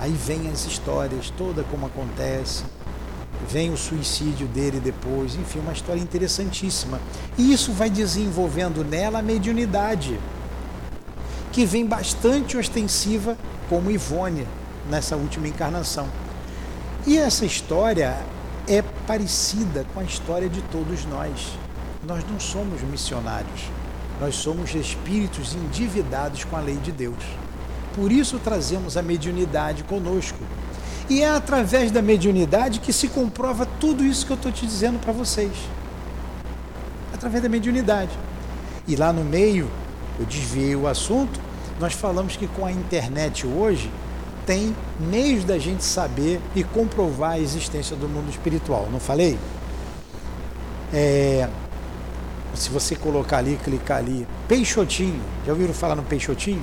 [0.00, 2.64] Aí vem as histórias, toda como acontece,
[3.48, 7.00] vem o suicídio dele depois, enfim, uma história interessantíssima.
[7.38, 10.18] E isso vai desenvolvendo nela a mediunidade
[11.52, 13.36] que vem bastante ostensiva
[13.68, 14.46] como Ivone
[14.88, 16.06] nessa última encarnação.
[17.06, 18.16] E essa história
[18.66, 21.52] é parecida com a história de todos nós.
[22.06, 23.70] Nós não somos missionários,
[24.20, 27.22] nós somos espíritos endividados com a lei de Deus.
[27.94, 30.38] Por isso trazemos a mediunidade conosco.
[31.08, 34.98] E é através da mediunidade que se comprova tudo isso que eu estou te dizendo
[34.98, 35.52] para vocês.
[37.12, 38.10] Através da mediunidade.
[38.88, 39.70] E lá no meio,
[40.18, 41.38] eu desviei o assunto,
[41.80, 43.90] nós falamos que com a internet hoje
[44.46, 48.88] tem meios da gente saber e comprovar a existência do mundo espiritual.
[48.90, 49.38] Não falei?
[50.92, 51.48] É,
[52.54, 55.20] se você colocar ali, clicar ali, peixotinho.
[55.46, 56.62] Já ouviram falar no peixotinho?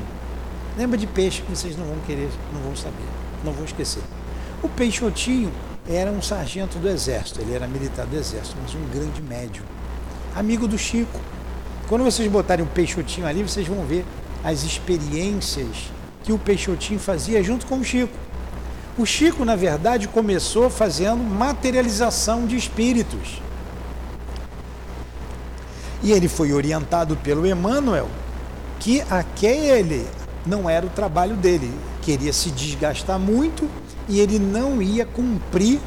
[0.77, 3.05] Lembra de peixe que vocês não vão querer, não vão saber,
[3.43, 4.01] não vão esquecer.
[4.63, 5.51] O peixotinho
[5.89, 9.65] era um sargento do exército, ele era militar do exército, mas um grande médium,
[10.35, 11.19] amigo do Chico.
[11.89, 14.05] Quando vocês botarem um peixotinho ali, vocês vão ver
[14.43, 15.91] as experiências
[16.23, 18.13] que o Peixotinho fazia junto com o Chico.
[18.97, 23.41] O Chico, na verdade, começou fazendo materialização de espíritos.
[26.03, 28.09] E ele foi orientado pelo Emmanuel
[28.79, 30.07] que aquele
[30.45, 31.71] não era o trabalho dele.
[32.01, 33.69] Queria se desgastar muito
[34.09, 35.79] e ele não ia cumprir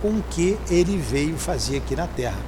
[0.00, 2.40] com o que ele veio fazer aqui na Terra.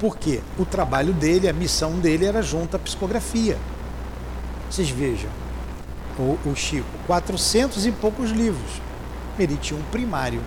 [0.00, 3.58] Porque o trabalho dele, a missão dele era junto à psicografia.
[4.70, 5.30] Vocês vejam,
[6.18, 8.82] o, o Chico, 400 e poucos livros.
[9.38, 10.42] Ele tinha um primário.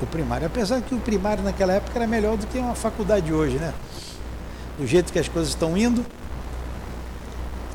[0.00, 0.46] o primário.
[0.46, 3.72] Apesar que o primário naquela época era melhor do que uma faculdade hoje, né?
[4.78, 6.04] Do jeito que as coisas estão indo,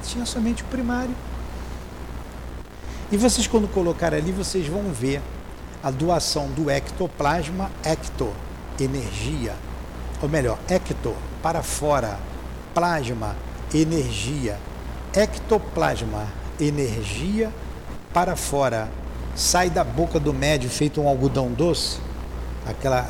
[0.03, 1.15] tinha somente o primário.
[3.11, 5.21] E vocês, quando colocar ali, vocês vão ver
[5.83, 8.33] a doação do ectoplasma, ecto,
[8.79, 9.53] energia,
[10.21, 12.17] ou melhor, ecto, para fora,
[12.73, 13.35] plasma,
[13.73, 14.57] energia,
[15.15, 16.27] ectoplasma,
[16.59, 17.51] energia,
[18.13, 18.89] para fora,
[19.35, 21.97] sai da boca do médio feito um algodão doce,
[22.65, 23.09] aquela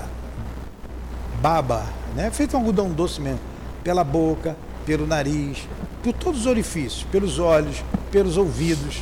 [1.41, 1.83] baba,
[2.15, 2.31] né?
[2.31, 3.39] feito um algodão doce mesmo,
[3.83, 5.67] pela boca, pelo nariz,
[6.01, 9.01] por todos os orifícios, pelos olhos, pelos ouvidos.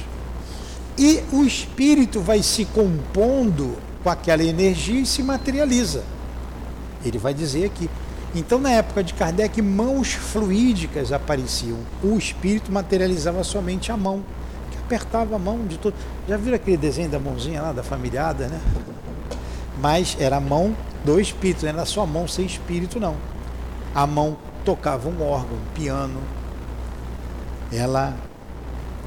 [0.97, 6.03] E o espírito vai se compondo com aquela energia e se materializa.
[7.03, 7.89] Ele vai dizer aqui.
[8.33, 11.79] Então, na época de Kardec, mãos fluídicas apareciam.
[12.01, 14.23] O espírito materializava somente a mão
[14.91, 15.93] apertava a mão de todo.
[16.27, 18.59] Já viram aquele desenho da mãozinha lá, da familiada, né?
[19.79, 20.75] Mas era a mão
[21.05, 23.15] do espírito, não era só a mão sem espírito, não.
[23.95, 26.19] A mão tocava um órgão, um piano,
[27.71, 28.13] ela,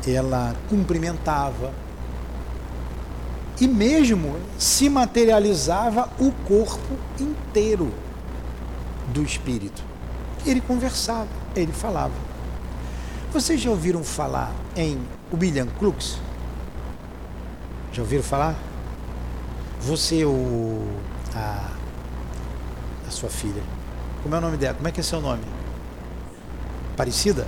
[0.06, 1.70] ela cumprimentava.
[3.60, 7.92] E mesmo se materializava o corpo inteiro
[9.14, 9.82] do espírito.
[10.44, 12.12] Ele conversava, ele falava.
[13.32, 15.00] Vocês já ouviram falar em
[15.32, 16.18] William Crookes?
[17.92, 18.56] Já ouviram falar?
[19.80, 20.86] Você, o.
[21.34, 21.70] A,
[23.06, 23.62] a sua filha.
[24.22, 24.74] Como é o nome dela?
[24.74, 25.42] Como é que é seu nome?
[26.96, 27.46] Parecida?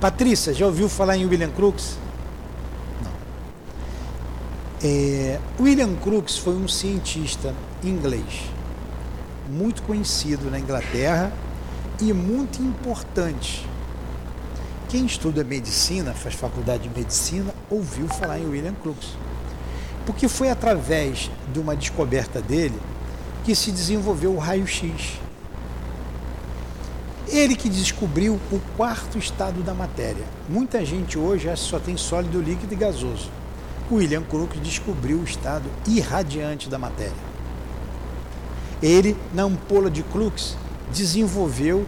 [0.00, 1.96] Patrícia, já ouviu falar em William Crookes?
[3.02, 3.12] Não.
[4.82, 8.52] É, William Crookes foi um cientista inglês
[9.52, 11.32] muito conhecido na Inglaterra
[12.00, 13.70] e muito importante
[14.92, 19.16] quem estuda medicina, faz faculdade de medicina, ouviu falar em William Crookes.
[20.04, 22.78] Porque foi através de uma descoberta dele
[23.42, 25.18] que se desenvolveu o raio-x.
[27.26, 30.26] Ele que descobriu o quarto estado da matéria.
[30.46, 33.30] Muita gente hoje só tem sólido, líquido e gasoso.
[33.90, 37.31] William Crookes descobriu o estado irradiante da matéria.
[38.82, 40.56] Ele, na ampola de Crookes,
[40.92, 41.86] desenvolveu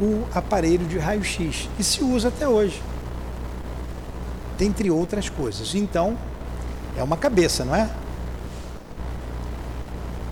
[0.00, 2.82] o aparelho de raio-x, que se usa até hoje,
[4.58, 5.74] dentre outras coisas.
[5.74, 6.18] Então,
[6.96, 7.88] é uma cabeça, não é?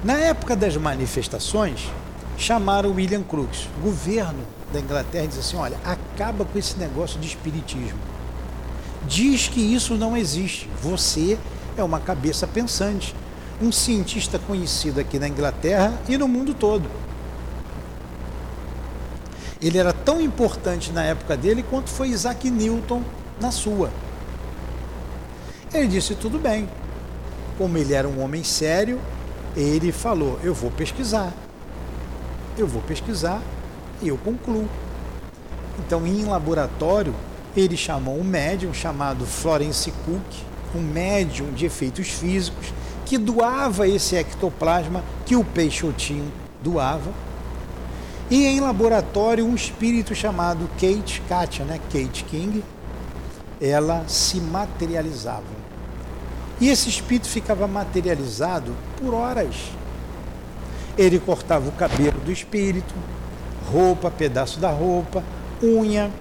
[0.02, 1.88] Na época das manifestações,
[2.36, 4.42] chamaram William Crookes, governo
[4.72, 7.98] da Inglaterra, e disse assim: olha, acaba com esse negócio de espiritismo.
[9.06, 10.68] Diz que isso não existe.
[10.82, 11.38] Você
[11.76, 13.14] é uma cabeça pensante,
[13.60, 16.88] um cientista conhecido aqui na Inglaterra e no mundo todo
[19.60, 23.02] ele era tão importante na época dele quanto foi Isaac Newton
[23.40, 23.90] na sua.
[25.72, 26.68] Ele disse: tudo bem.
[27.58, 28.98] Como ele era um homem sério,
[29.54, 31.32] ele falou: eu vou pesquisar.
[32.56, 33.42] Eu vou pesquisar
[34.00, 34.68] e eu concluo.
[35.78, 37.14] Então, em laboratório,
[37.56, 40.22] ele chamou um médium chamado Florence Cook,
[40.74, 42.72] um médium de efeitos físicos,
[43.10, 46.30] que doava esse ectoplasma que o Peixotinho
[46.62, 47.10] doava
[48.30, 51.80] e em laboratório, um espírito chamado Kate Katia, né?
[51.92, 52.62] Kate King,
[53.60, 55.42] ela se materializava.
[56.60, 59.56] E esse espírito ficava materializado por horas.
[60.96, 62.94] Ele cortava o cabelo do espírito,
[63.72, 65.24] roupa, pedaço da roupa,
[65.60, 66.12] unha,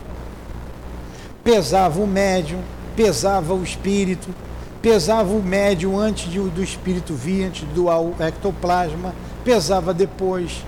[1.43, 2.63] pesava o médium,
[2.95, 4.33] pesava o espírito,
[4.82, 7.88] pesava o médium antes de, do espírito vir, antes do
[8.21, 9.13] ectoplasma,
[9.43, 10.63] pesava depois,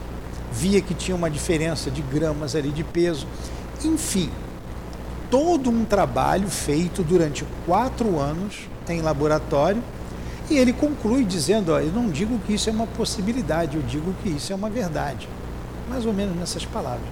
[0.52, 3.28] via que tinha uma diferença de gramas ali de peso.
[3.84, 4.30] Enfim,
[5.30, 9.82] todo um trabalho feito durante quatro anos em laboratório
[10.50, 14.14] e ele conclui dizendo: ó, Eu não digo que isso é uma possibilidade, eu digo
[14.22, 15.28] que isso é uma verdade.
[15.90, 17.10] Mais ou menos nessas palavras.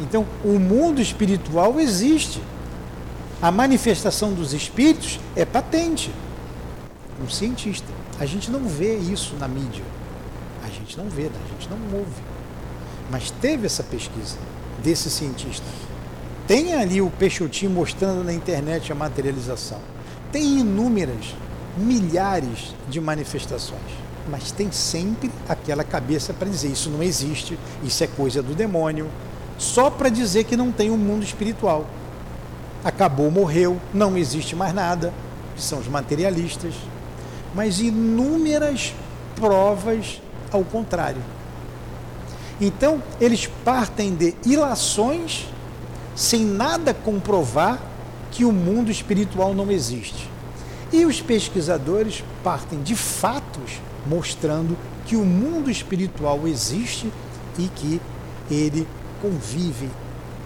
[0.00, 2.40] Então, o mundo espiritual existe.
[3.40, 6.10] A manifestação dos espíritos é patente.
[7.22, 7.88] Um cientista.
[8.18, 9.84] A gente não vê isso na mídia
[10.90, 12.22] gente não vê, a gente não ouve.
[13.10, 14.36] Mas teve essa pesquisa
[14.82, 15.66] desse cientista.
[16.46, 19.78] Tem ali o Peixotinho mostrando na internet a materialização.
[20.32, 21.34] Tem inúmeras,
[21.76, 23.80] milhares de manifestações.
[24.28, 29.08] Mas tem sempre aquela cabeça para dizer isso não existe, isso é coisa do demônio,
[29.58, 31.86] só para dizer que não tem um mundo espiritual.
[32.84, 35.12] Acabou, morreu, não existe mais nada,
[35.54, 36.74] que são os materialistas.
[37.54, 38.94] Mas inúmeras
[39.36, 40.20] provas
[40.50, 41.22] ao contrário.
[42.60, 45.46] Então, eles partem de ilações
[46.14, 47.80] sem nada comprovar
[48.30, 50.28] que o mundo espiritual não existe.
[50.92, 54.76] E os pesquisadores partem de fatos mostrando
[55.06, 57.12] que o mundo espiritual existe
[57.58, 58.00] e que
[58.50, 58.86] ele
[59.20, 59.88] convive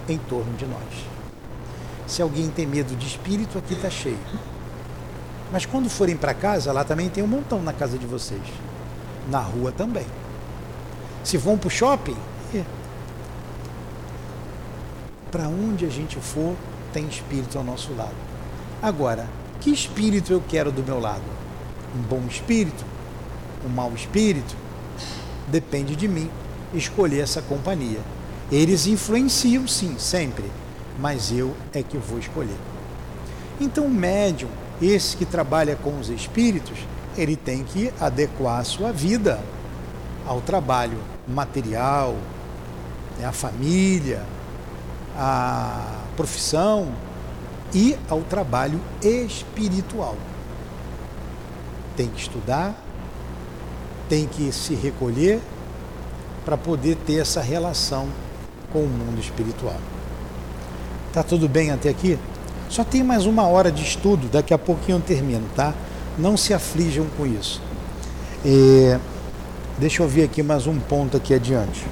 [0.07, 1.14] em torno de nós.
[2.07, 4.19] Se alguém tem medo de espírito, aqui está cheio.
[5.51, 8.41] Mas quando forem para casa, lá também tem um montão na casa de vocês.
[9.29, 10.05] Na rua também.
[11.23, 12.17] Se vão para o shopping,
[12.53, 12.63] é.
[15.31, 16.55] para onde a gente for,
[16.93, 18.15] tem espírito ao nosso lado.
[18.81, 19.27] Agora,
[19.59, 21.23] que espírito eu quero do meu lado?
[21.97, 22.85] Um bom espírito?
[23.65, 24.55] Um mau espírito?
[25.47, 26.29] Depende de mim
[26.73, 27.99] escolher essa companhia.
[28.51, 30.45] Eles influenciam sim, sempre,
[30.99, 32.57] mas eu é que vou escolher.
[33.59, 34.49] Então, o médium,
[34.81, 36.77] esse que trabalha com os espíritos,
[37.17, 39.39] ele tem que adequar a sua vida
[40.25, 42.15] ao trabalho material,
[43.17, 44.23] né, a família,
[45.15, 46.91] a profissão
[47.73, 50.17] e ao trabalho espiritual.
[51.95, 52.75] Tem que estudar,
[54.09, 55.41] tem que se recolher
[56.43, 58.07] para poder ter essa relação
[58.71, 59.79] com o mundo espiritual.
[61.15, 62.19] Tá tudo bem até aqui?
[62.67, 65.73] Só tem mais uma hora de estudo, daqui a pouquinho eu termino, tá?
[66.19, 67.61] Não se aflijam com isso.
[68.45, 68.99] É,
[69.77, 71.85] deixa eu ver aqui mais um ponto aqui adiante.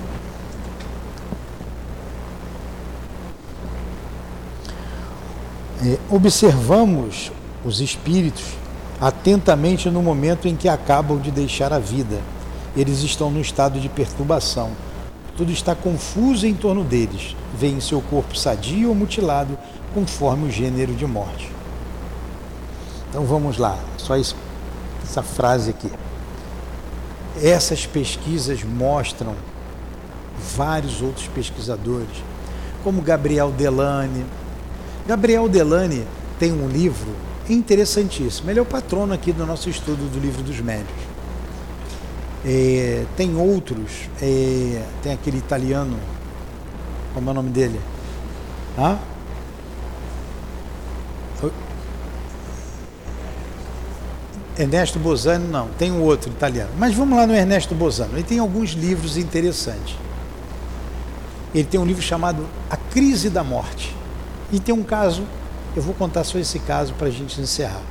[5.85, 7.31] É, observamos
[7.63, 8.43] os espíritos
[8.99, 12.19] atentamente no momento em que acabam de deixar a vida.
[12.75, 14.71] Eles estão no estado de perturbação.
[15.35, 17.35] Tudo está confuso em torno deles.
[17.57, 19.57] Veem seu corpo sadio ou mutilado,
[19.93, 21.49] conforme o gênero de morte.
[23.09, 24.35] Então vamos lá, só isso,
[25.03, 25.91] essa frase aqui.
[27.41, 29.35] Essas pesquisas mostram
[30.55, 32.23] vários outros pesquisadores,
[32.83, 34.25] como Gabriel Delane.
[35.07, 36.05] Gabriel Delane
[36.39, 37.11] tem um livro
[37.49, 38.49] interessantíssimo.
[38.49, 41.12] Ele é o patrono aqui do nosso estudo do livro dos médios.
[42.45, 45.97] É, tem outros, é, tem aquele italiano,
[47.13, 47.79] como é o nome dele?
[48.77, 48.97] Hã?
[54.57, 56.69] Ernesto Bozano, não, tem um outro italiano.
[56.77, 58.13] Mas vamos lá no Ernesto Bozano.
[58.13, 59.95] Ele tem alguns livros interessantes.
[61.55, 63.95] Ele tem um livro chamado A Crise da Morte.
[64.51, 65.23] E tem um caso,
[65.75, 67.81] eu vou contar só esse caso para a gente encerrar.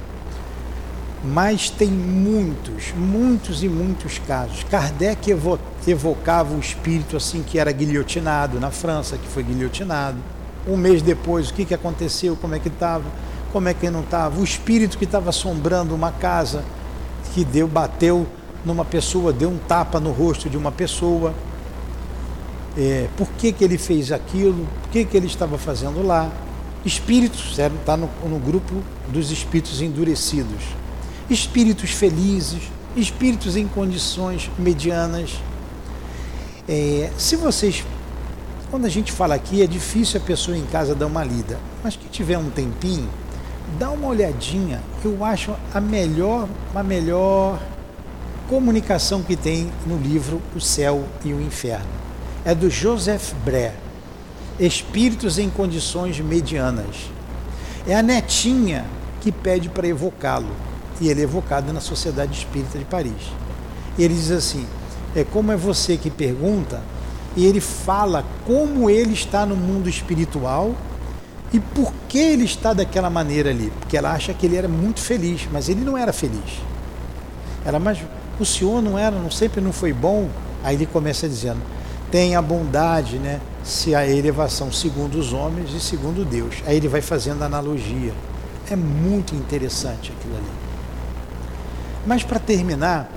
[1.24, 4.64] Mas tem muitos, muitos e muitos casos.
[4.64, 10.18] Kardec evo evocava o espírito assim que era guilhotinado na França, que foi guilhotinado.
[10.66, 13.04] Um mês depois, o que, que aconteceu, como é que estava
[13.52, 14.40] como é que não estava?
[14.40, 16.64] O espírito que estava assombrando uma casa,
[17.34, 18.26] que deu, bateu
[18.64, 21.34] numa pessoa, deu um tapa no rosto de uma pessoa.
[22.76, 24.66] É, por que, que ele fez aquilo?
[24.82, 26.30] Por que, que ele estava fazendo lá?
[26.84, 30.62] Espíritos, está no, no grupo dos espíritos endurecidos.
[31.30, 32.62] Espíritos felizes,
[32.96, 35.32] espíritos em condições medianas.
[36.68, 37.84] É, se vocês
[38.72, 41.94] quando a gente fala aqui, é difícil a pessoa em casa dar uma lida, mas
[41.94, 43.06] que tiver um tempinho,
[43.78, 44.80] dá uma olhadinha.
[45.04, 47.60] Eu acho a melhor, a melhor
[48.48, 51.84] comunicação que tem no livro O Céu e o Inferno.
[52.46, 53.74] É do Joseph Bré,
[54.58, 57.10] Espíritos em Condições Medianas.
[57.86, 58.86] É a netinha
[59.20, 60.48] que pede para evocá-lo,
[61.00, 63.32] e ele é evocado na Sociedade Espírita de Paris.
[63.98, 64.66] Ele diz assim:
[65.14, 66.80] é como é você que pergunta,
[67.36, 70.74] e ele fala como ele está no mundo espiritual
[71.52, 73.70] e por que ele está daquela maneira ali?
[73.78, 76.60] Porque ela acha que ele era muito feliz, mas ele não era feliz.
[77.64, 77.98] Ela, mas
[78.40, 80.28] o senhor não era, não sempre não foi bom?
[80.64, 81.60] Aí ele começa dizendo:
[82.10, 83.38] tem a bondade, né?
[83.62, 86.56] Se a elevação segundo os homens e segundo Deus.
[86.66, 88.14] Aí ele vai fazendo analogia.
[88.70, 90.61] É muito interessante aquilo ali.
[92.06, 93.08] Mas para terminar,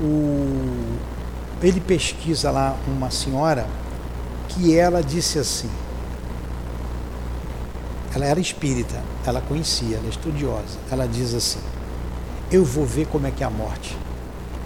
[0.00, 0.96] o...
[1.62, 3.66] ele pesquisa lá uma senhora
[4.48, 5.70] que ela disse assim:
[8.14, 10.78] ela era espírita, ela conhecia, ela é estudiosa.
[10.90, 11.60] Ela diz assim:
[12.50, 13.96] Eu vou ver como é que é a morte.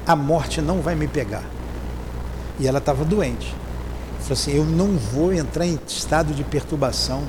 [0.06, 1.44] A morte não vai me pegar.
[2.58, 3.54] E ela estava doente.
[4.20, 7.22] Falou assim: Eu não vou entrar em estado de perturbação,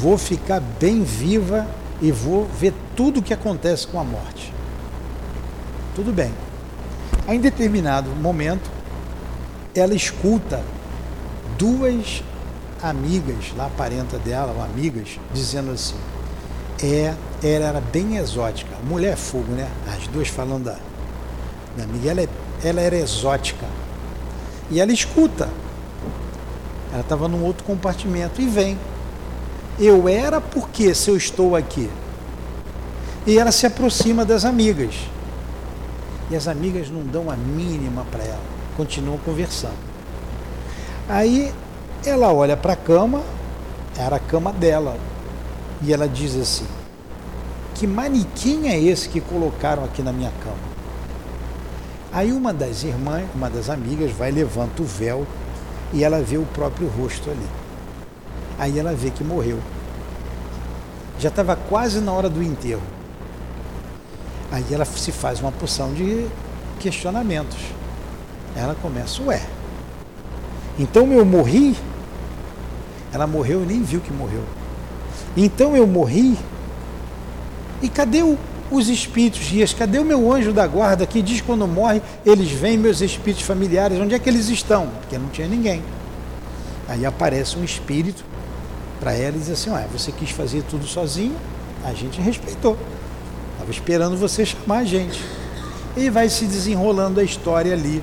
[0.00, 1.66] vou ficar bem viva
[2.00, 4.52] e vou ver tudo o que acontece com a morte.
[5.94, 6.32] Tudo bem.
[7.28, 8.70] Em determinado momento,
[9.74, 10.62] ela escuta
[11.58, 12.22] duas
[12.82, 15.96] amigas, lá parenta dela, amigas, dizendo assim,
[16.82, 18.74] é, ela era bem exótica.
[18.88, 19.68] Mulher é fogo, né?
[19.86, 20.76] As duas falando da,
[21.76, 22.10] da amiga.
[22.10, 22.28] Ela, é,
[22.64, 23.66] ela era exótica.
[24.70, 25.48] E ela escuta.
[26.90, 28.78] Ela estava num outro compartimento e vem.
[29.78, 31.88] Eu era porque se eu estou aqui.
[33.26, 34.94] E ela se aproxima das amigas.
[36.30, 38.42] E as amigas não dão a mínima para ela,
[38.76, 39.76] continuam conversando.
[41.08, 41.52] Aí
[42.04, 43.22] ela olha para a cama,
[43.96, 44.96] era a cama dela,
[45.82, 46.66] e ela diz assim:
[47.74, 50.72] Que manequim é esse que colocaram aqui na minha cama?
[52.12, 55.26] Aí uma das irmãs, uma das amigas, vai levanta o véu
[55.94, 57.46] e ela vê o próprio rosto ali.
[58.58, 59.58] Aí ela vê que morreu.
[61.18, 62.82] Já estava quase na hora do enterro.
[64.52, 66.26] Aí ela se faz uma porção de
[66.78, 67.58] questionamentos.
[68.54, 69.40] Ela começa, ué,
[70.78, 71.74] então eu morri?
[73.14, 74.44] Ela morreu e nem viu que morreu.
[75.34, 76.36] Então eu morri?
[77.80, 78.38] E cadê o,
[78.70, 79.72] os espíritos guias?
[79.72, 83.98] Cadê o meu anjo da guarda que diz quando morre, eles vêm, meus espíritos familiares,
[83.98, 84.88] onde é que eles estão?
[85.00, 85.82] Porque não tinha ninguém.
[86.88, 88.22] Aí aparece um espírito
[89.00, 91.34] para ela e diz assim: você quis fazer tudo sozinho?
[91.84, 92.76] A gente respeitou.
[93.62, 95.24] Estava esperando você chamar a gente.
[95.96, 98.02] E vai se desenrolando a história ali,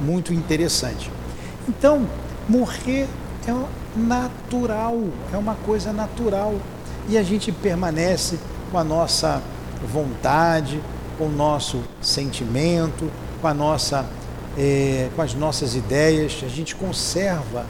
[0.00, 1.10] muito interessante.
[1.68, 2.06] Então,
[2.48, 3.08] morrer
[3.48, 3.52] é
[3.96, 5.02] natural,
[5.32, 6.54] é uma coisa natural.
[7.08, 8.38] E a gente permanece
[8.70, 9.42] com a nossa
[9.92, 10.80] vontade,
[11.18, 14.06] com o nosso sentimento, com, a nossa,
[14.56, 17.66] é, com as nossas ideias, a gente conserva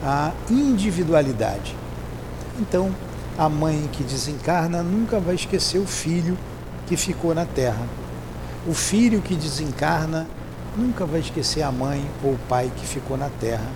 [0.00, 1.74] a individualidade.
[2.60, 2.94] Então,
[3.36, 6.38] a mãe que desencarna nunca vai esquecer o filho
[6.86, 7.86] que ficou na terra.
[8.66, 10.26] O filho que desencarna
[10.76, 13.68] nunca vai esquecer a mãe ou o pai que ficou na terra.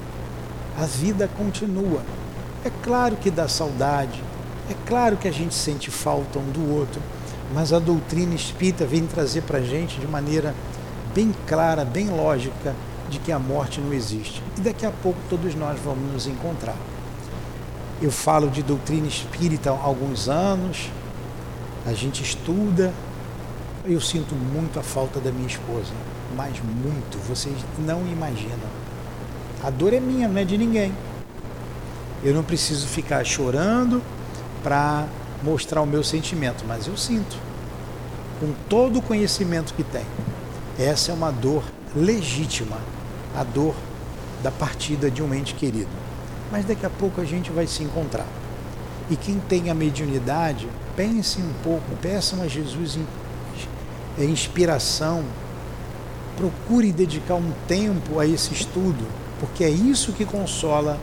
[0.79, 2.03] A vida continua.
[2.65, 4.23] É claro que dá saudade,
[4.71, 7.01] é claro que a gente sente falta um do outro,
[7.55, 10.55] mas a doutrina espírita vem trazer para a gente de maneira
[11.15, 12.75] bem clara, bem lógica,
[13.09, 14.43] de que a morte não existe.
[14.59, 16.77] E daqui a pouco todos nós vamos nos encontrar.
[18.03, 20.91] Eu falo de doutrina espírita há alguns anos,
[21.87, 22.93] a gente estuda,
[23.85, 25.93] eu sinto muito a falta da minha esposa,
[26.37, 28.69] mas muito, vocês não imaginam.
[29.63, 30.93] A dor é minha, não é de ninguém.
[32.23, 34.03] Eu não preciso ficar chorando
[34.63, 35.07] para
[35.43, 37.37] mostrar o meu sentimento, mas eu sinto,
[38.41, 40.07] com todo o conhecimento que tenho.
[40.79, 41.65] Essa é uma dor
[41.95, 42.79] legítima,
[43.37, 43.75] a dor
[44.43, 45.91] da partida de um ente querido.
[46.51, 48.27] Mas daqui a pouco a gente vai se encontrar.
[49.11, 50.69] E quem tem a mediunidade,
[50.99, 52.99] pense um pouco, peçam a Jesus
[54.19, 55.23] é inspiração,
[56.37, 59.07] procure dedicar um tempo a esse estudo,
[59.39, 60.99] porque é isso que consola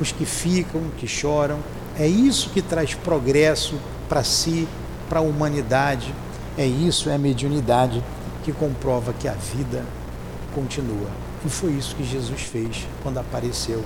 [0.00, 1.60] os que ficam, que choram,
[1.96, 3.76] é isso que traz progresso
[4.08, 4.66] para si,
[5.08, 6.12] para a humanidade,
[6.58, 8.02] é isso, é a mediunidade
[8.42, 9.84] que comprova que a vida
[10.56, 11.08] continua.
[11.46, 13.84] E foi isso que Jesus fez quando apareceu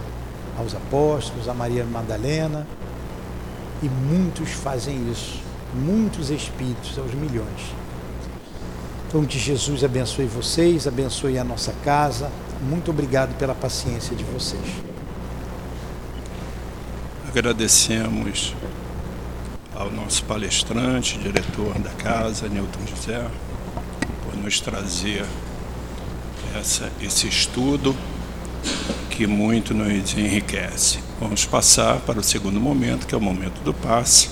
[0.59, 2.67] aos apóstolos, a Maria Madalena,
[3.85, 5.43] e muitos fazem isso,
[5.75, 7.75] muitos espíritos, aos milhões.
[9.07, 12.33] Então, que Jesus abençoe vocês, abençoe a nossa casa.
[12.63, 14.65] Muito obrigado pela paciência de vocês.
[17.29, 18.55] Agradecemos
[19.75, 23.29] ao nosso palestrante, diretor da casa, Newton José,
[24.25, 25.27] por nos trazer
[26.59, 27.95] essa, esse estudo
[29.11, 31.04] que muito nos enriquece.
[31.21, 34.31] Vamos passar para o segundo momento, que é o momento do passe,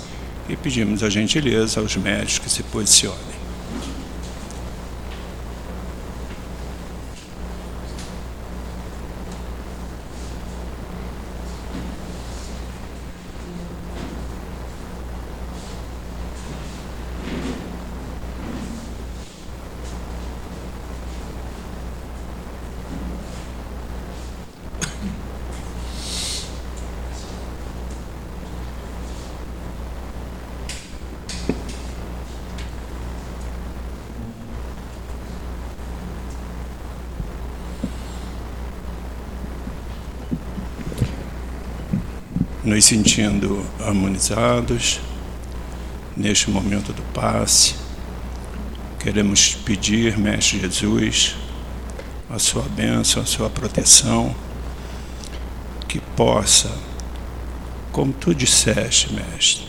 [0.48, 3.31] e pedimos a gentileza aos médicos que se posicionem.
[42.72, 44.98] Nos sentindo harmonizados
[46.16, 47.74] neste momento do passe.
[48.98, 51.36] Queremos pedir, Mestre Jesus,
[52.30, 54.34] a sua bênção, a sua proteção,
[55.86, 56.70] que possa,
[57.92, 59.68] como tu disseste, Mestre,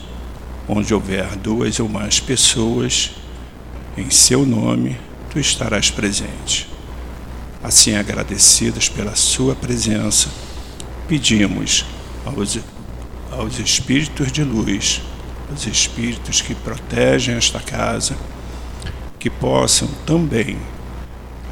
[0.66, 3.10] onde houver duas ou mais pessoas,
[3.98, 4.96] em seu nome,
[5.28, 6.66] tu estarás presente.
[7.62, 10.30] Assim, agradecidos pela sua presença,
[11.06, 11.84] pedimos
[12.24, 12.56] aos
[13.36, 15.02] aos espíritos de luz,
[15.52, 18.16] os espíritos que protegem esta casa,
[19.18, 20.58] que possam também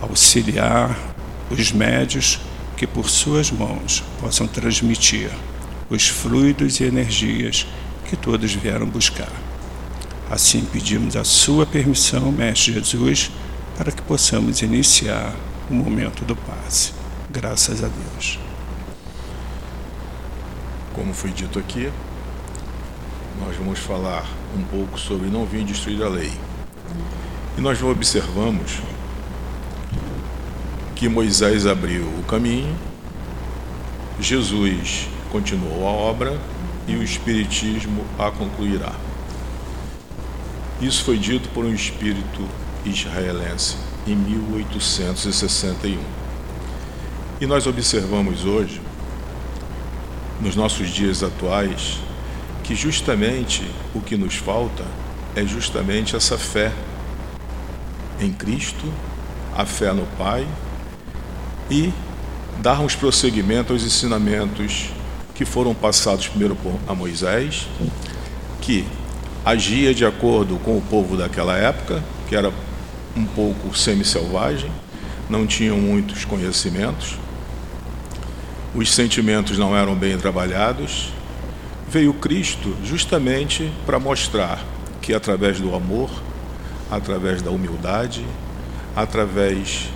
[0.01, 0.99] auxiliar
[1.51, 2.41] os médios
[2.76, 5.30] que por suas mãos possam transmitir
[5.91, 7.66] os fluidos e energias
[8.09, 9.33] que todos vieram buscar.
[10.30, 13.30] Assim pedimos a sua permissão, Mestre Jesus,
[13.76, 15.35] para que possamos iniciar
[15.70, 16.93] o momento do passe.
[17.30, 18.51] Graças a Deus.
[21.03, 21.90] Como foi dito aqui,
[23.40, 24.24] nós vamos falar
[24.57, 26.30] um pouco sobre não vir destruir a lei.
[27.59, 28.78] E nós observamos
[30.94, 32.72] que Moisés abriu o caminho,
[34.20, 36.40] Jesus continuou a obra
[36.86, 38.92] e o Espiritismo a concluirá.
[40.80, 42.48] Isso foi dito por um espírito
[42.84, 43.76] israelense
[44.07, 45.98] em 1861.
[47.40, 48.80] E nós observamos hoje,
[50.43, 51.99] nos nossos dias atuais,
[52.64, 53.64] que justamente
[53.95, 54.84] o que nos falta
[55.36, 56.72] é justamente essa fé
[58.20, 58.93] em Cristo,
[59.57, 60.47] a fé no Pai
[61.70, 61.93] e
[62.61, 64.90] darmos prosseguimento aos ensinamentos
[65.32, 67.68] que foram passados primeiro a Moisés,
[68.61, 68.84] que
[69.45, 72.53] agia de acordo com o povo daquela época, que era
[73.16, 74.70] um pouco semi-selvagem,
[75.30, 77.16] não tinham muitos conhecimentos,
[78.74, 81.12] os sentimentos não eram bem trabalhados.
[81.88, 84.64] Veio Cristo justamente para mostrar
[85.00, 86.10] que através do amor,
[86.90, 88.24] através da humildade,
[88.96, 89.90] através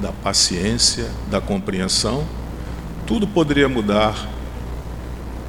[0.00, 2.26] da paciência, da compreensão,
[3.06, 4.28] tudo poderia mudar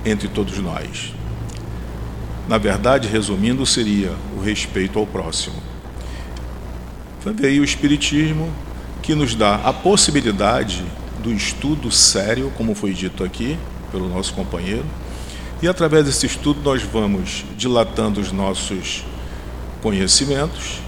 [0.05, 1.13] entre todos nós.
[2.47, 5.55] Na verdade, resumindo, seria o respeito ao próximo.
[7.35, 8.49] Veio o Espiritismo
[9.01, 10.85] que nos dá a possibilidade
[11.27, 13.59] do estudo sério, como foi dito aqui
[13.91, 14.85] pelo nosso companheiro,
[15.61, 19.03] e através desse estudo nós vamos dilatando os nossos
[19.81, 20.79] conhecimentos,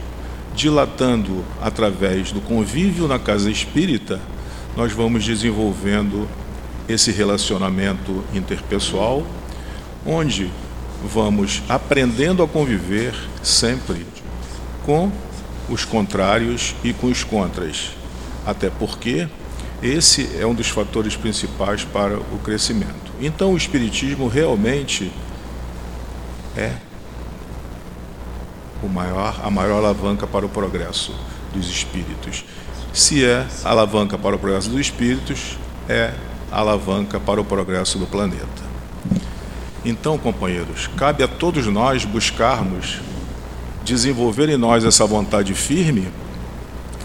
[0.55, 4.21] dilatando através do convívio na casa espírita,
[4.77, 6.25] nós vamos desenvolvendo
[6.87, 9.27] esse relacionamento interpessoal,
[10.05, 10.49] onde
[11.03, 13.13] vamos aprendendo a conviver
[13.43, 14.05] sempre
[14.85, 15.11] com
[15.67, 17.91] os contrários e com os contras.
[18.45, 19.27] Até porque
[19.81, 23.11] esse é um dos fatores principais para o crescimento.
[23.21, 25.11] Então, o Espiritismo realmente
[26.55, 26.73] é
[28.83, 31.13] o maior, a maior alavanca para o progresso
[31.53, 32.43] dos espíritos.
[32.93, 35.57] Se é alavanca para o progresso dos espíritos,
[35.87, 36.13] é
[36.51, 38.69] alavanca para o progresso do planeta.
[39.85, 42.99] Então, companheiros, cabe a todos nós buscarmos
[43.83, 46.07] desenvolver em nós essa vontade firme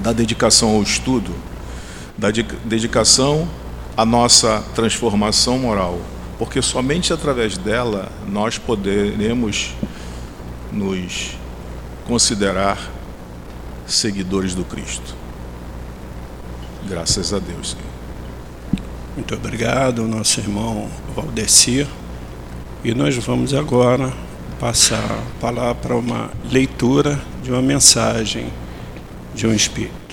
[0.00, 1.32] da dedicação ao estudo,
[2.16, 2.30] da
[2.64, 3.48] dedicação
[3.96, 5.98] à nossa transformação moral,
[6.38, 9.74] porque somente através dela nós poderemos
[10.72, 11.36] nos
[12.06, 12.78] considerar
[13.86, 15.14] seguidores do Cristo.
[16.88, 17.94] Graças a Deus, Senhor.
[19.14, 21.86] Muito obrigado, nosso irmão Valdecir.
[22.82, 24.12] E nós vamos agora
[24.60, 28.52] passar a palavra para uma leitura de uma mensagem
[29.34, 30.03] de um Espírito.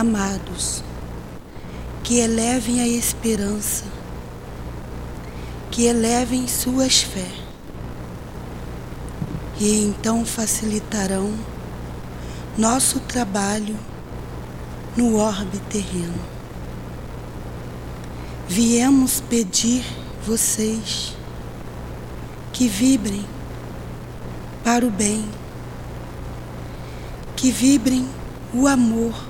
[0.00, 0.82] Amados,
[2.02, 3.84] que elevem a esperança,
[5.70, 7.30] que elevem suas fé,
[9.60, 11.34] e então facilitarão
[12.56, 13.76] nosso trabalho
[14.96, 16.18] no orbe terreno.
[18.48, 19.84] Viemos pedir
[20.24, 21.14] vocês
[22.54, 23.26] que vibrem
[24.64, 25.28] para o bem,
[27.36, 28.08] que vibrem
[28.54, 29.28] o amor,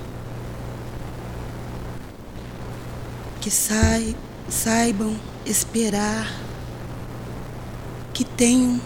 [3.41, 4.15] que sai,
[4.47, 5.15] saibam
[5.47, 6.31] esperar,
[8.13, 8.79] que tenham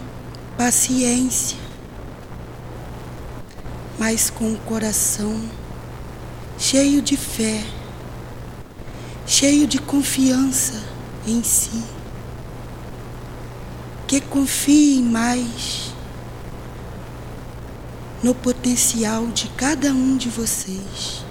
[0.57, 1.57] paciência,
[3.99, 5.41] mas com o coração
[6.57, 7.65] cheio de fé,
[9.27, 10.81] cheio de confiança
[11.27, 11.83] em si,
[14.07, 15.93] que confie mais
[18.23, 21.25] no potencial de cada um de vocês.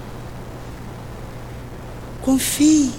[2.21, 2.93] Confie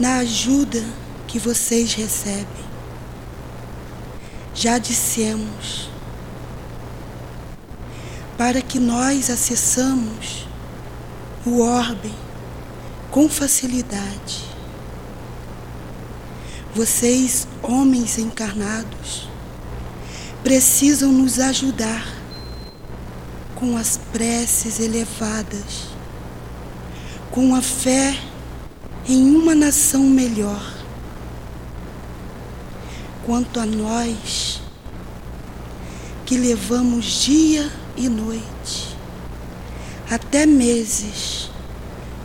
[0.00, 0.82] na ajuda
[1.28, 2.64] que vocês recebem.
[4.54, 5.90] Já dissemos,
[8.38, 10.48] para que nós acessamos
[11.44, 12.10] o orbe
[13.10, 14.42] com facilidade.
[16.74, 19.28] Vocês, homens encarnados,
[20.42, 22.06] precisam nos ajudar
[23.54, 25.88] com as preces elevadas,
[27.30, 28.29] com a fé
[29.12, 30.62] em uma nação melhor.
[33.26, 34.60] Quanto a nós,
[36.24, 38.96] que levamos dia e noite,
[40.08, 41.50] até meses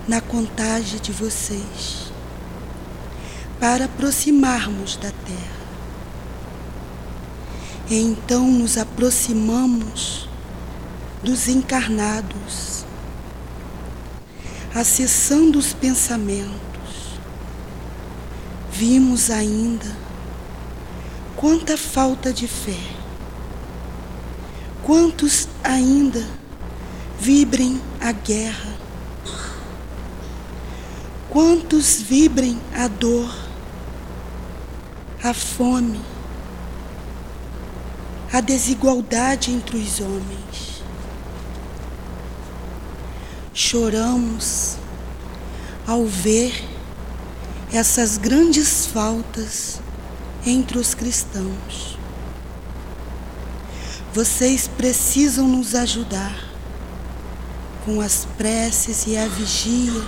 [0.07, 2.05] na contagem de vocês.
[3.57, 5.55] para aproximarmos da terra.
[7.89, 10.27] E então nos aproximamos
[11.23, 12.83] dos encarnados,
[14.75, 16.64] acessando os pensamentos.
[18.77, 19.89] Vimos ainda
[21.37, 22.77] quanta falta de fé.
[24.83, 26.27] Quantos ainda
[27.17, 28.75] vibrem a guerra?
[31.29, 33.33] Quantos vibrem a dor,
[35.23, 36.01] a fome,
[38.33, 40.83] a desigualdade entre os homens?
[43.53, 44.75] Choramos
[45.87, 46.74] ao ver
[47.71, 49.81] essas grandes faltas
[50.45, 51.97] entre os cristãos.
[54.13, 56.35] Vocês precisam nos ajudar
[57.83, 60.01] com as preces e a vigia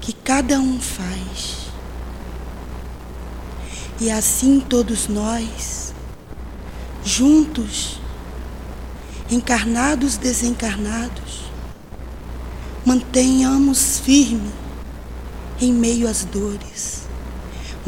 [0.00, 1.68] que cada um faz.
[4.00, 5.94] E assim todos nós,
[7.04, 8.00] juntos,
[9.30, 11.50] encarnados, desencarnados,
[12.84, 14.67] mantenhamos firme
[15.60, 17.08] em meio às dores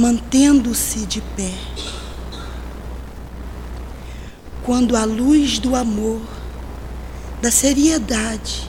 [0.00, 1.52] mantendo-se de pé.
[4.64, 6.22] Quando a luz do amor,
[7.42, 8.66] da seriedade,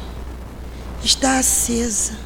[1.01, 2.17] está acesa,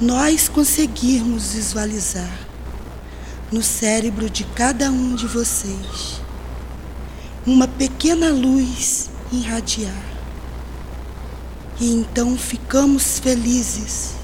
[0.00, 2.48] nós conseguirmos visualizar
[3.52, 6.22] no cérebro de cada um de vocês
[7.44, 10.02] uma pequena luz irradiar.
[11.78, 14.17] E então ficamos felizes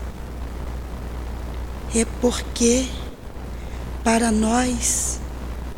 [1.94, 2.88] é porque
[4.02, 5.20] para nós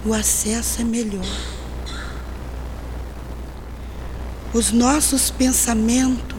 [0.04, 1.24] o acesso é melhor.
[4.54, 6.38] Os nossos pensamentos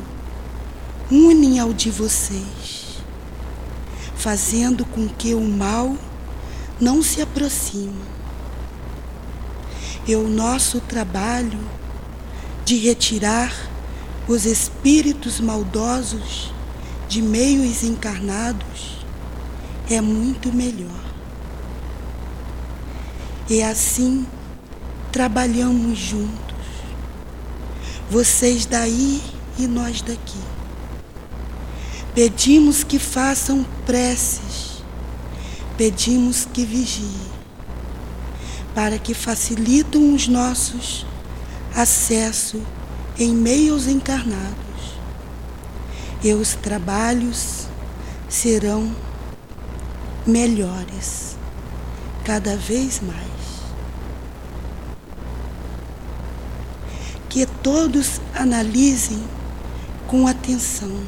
[1.12, 3.04] unem ao de vocês,
[4.16, 5.96] fazendo com que o mal
[6.82, 8.18] não se aproxime.
[10.08, 11.60] E o nosso trabalho
[12.66, 13.54] de retirar
[14.28, 16.52] os espíritos maldosos
[17.08, 18.97] de meios encarnados
[19.90, 21.04] é muito melhor.
[23.50, 24.26] E assim
[25.12, 26.56] trabalhamos juntos,
[28.10, 29.22] vocês daí
[29.58, 30.40] e nós daqui.
[32.14, 34.84] Pedimos que façam preces,
[35.78, 37.28] pedimos que vigiem,
[38.76, 41.06] para que facilitem os nossos
[41.76, 42.62] acessos
[43.18, 44.58] em meios encarnados.
[46.24, 47.68] E os trabalhos
[48.28, 48.92] serão
[50.28, 51.38] melhores,
[52.26, 53.18] cada vez mais.
[57.30, 59.24] Que todos analisem
[60.08, 61.02] com atenção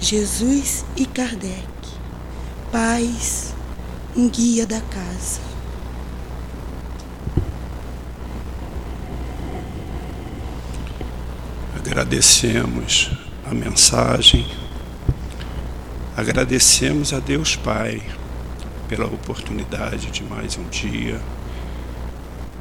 [0.00, 1.66] Jesus e Kardec,
[2.70, 3.52] pais,
[4.16, 5.40] um guia da casa.
[11.76, 13.10] Agradecemos
[13.44, 14.46] a mensagem
[16.18, 18.02] Agradecemos a Deus Pai
[18.88, 21.20] pela oportunidade de mais um dia,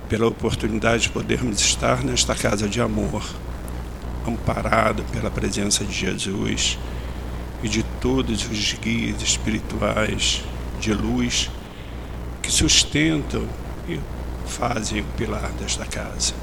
[0.07, 3.27] pela oportunidade de podermos estar nesta casa de amor,
[4.27, 6.77] amparado pela presença de Jesus
[7.63, 10.43] e de todos os guias espirituais
[10.79, 11.49] de luz
[12.43, 13.49] que sustentam
[13.89, 13.99] e
[14.45, 16.35] fazem o pilar desta casa.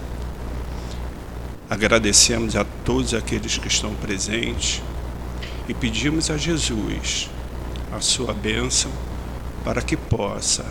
[1.70, 4.82] Agradecemos a todos aqueles que estão presentes
[5.68, 7.30] e pedimos a Jesus
[7.92, 8.90] a sua bênção
[9.64, 10.64] para que possa,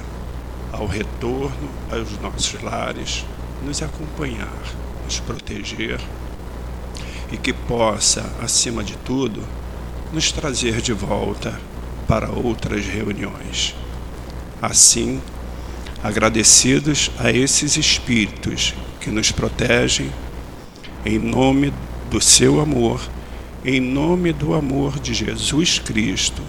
[0.72, 3.26] ao retorno aos nossos lares,
[3.64, 4.62] nos acompanhar,
[5.06, 6.00] nos proteger
[7.32, 9.42] e que possa, acima de tudo,
[10.12, 11.60] nos trazer de volta
[12.08, 13.74] para outras reuniões.
[14.62, 15.22] Assim,
[16.04, 20.12] agradecidos a esses espíritos que nos protegem,
[21.06, 21.74] em nome
[22.12, 23.02] do seu amor
[23.66, 26.42] em nome do amor de Jesus Cristo,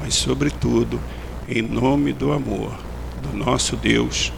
[0.00, 0.98] mas, sobretudo,
[1.46, 2.78] em nome do amor
[3.22, 4.32] do nosso Deus,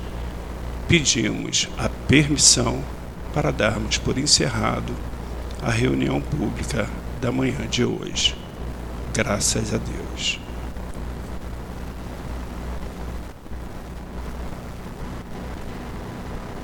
[0.88, 2.82] pedimos a permissão
[3.32, 4.92] para darmos por encerrado
[5.62, 6.88] a reunião pública
[7.20, 8.34] da manhã de hoje.
[9.12, 10.43] Graças a Deus.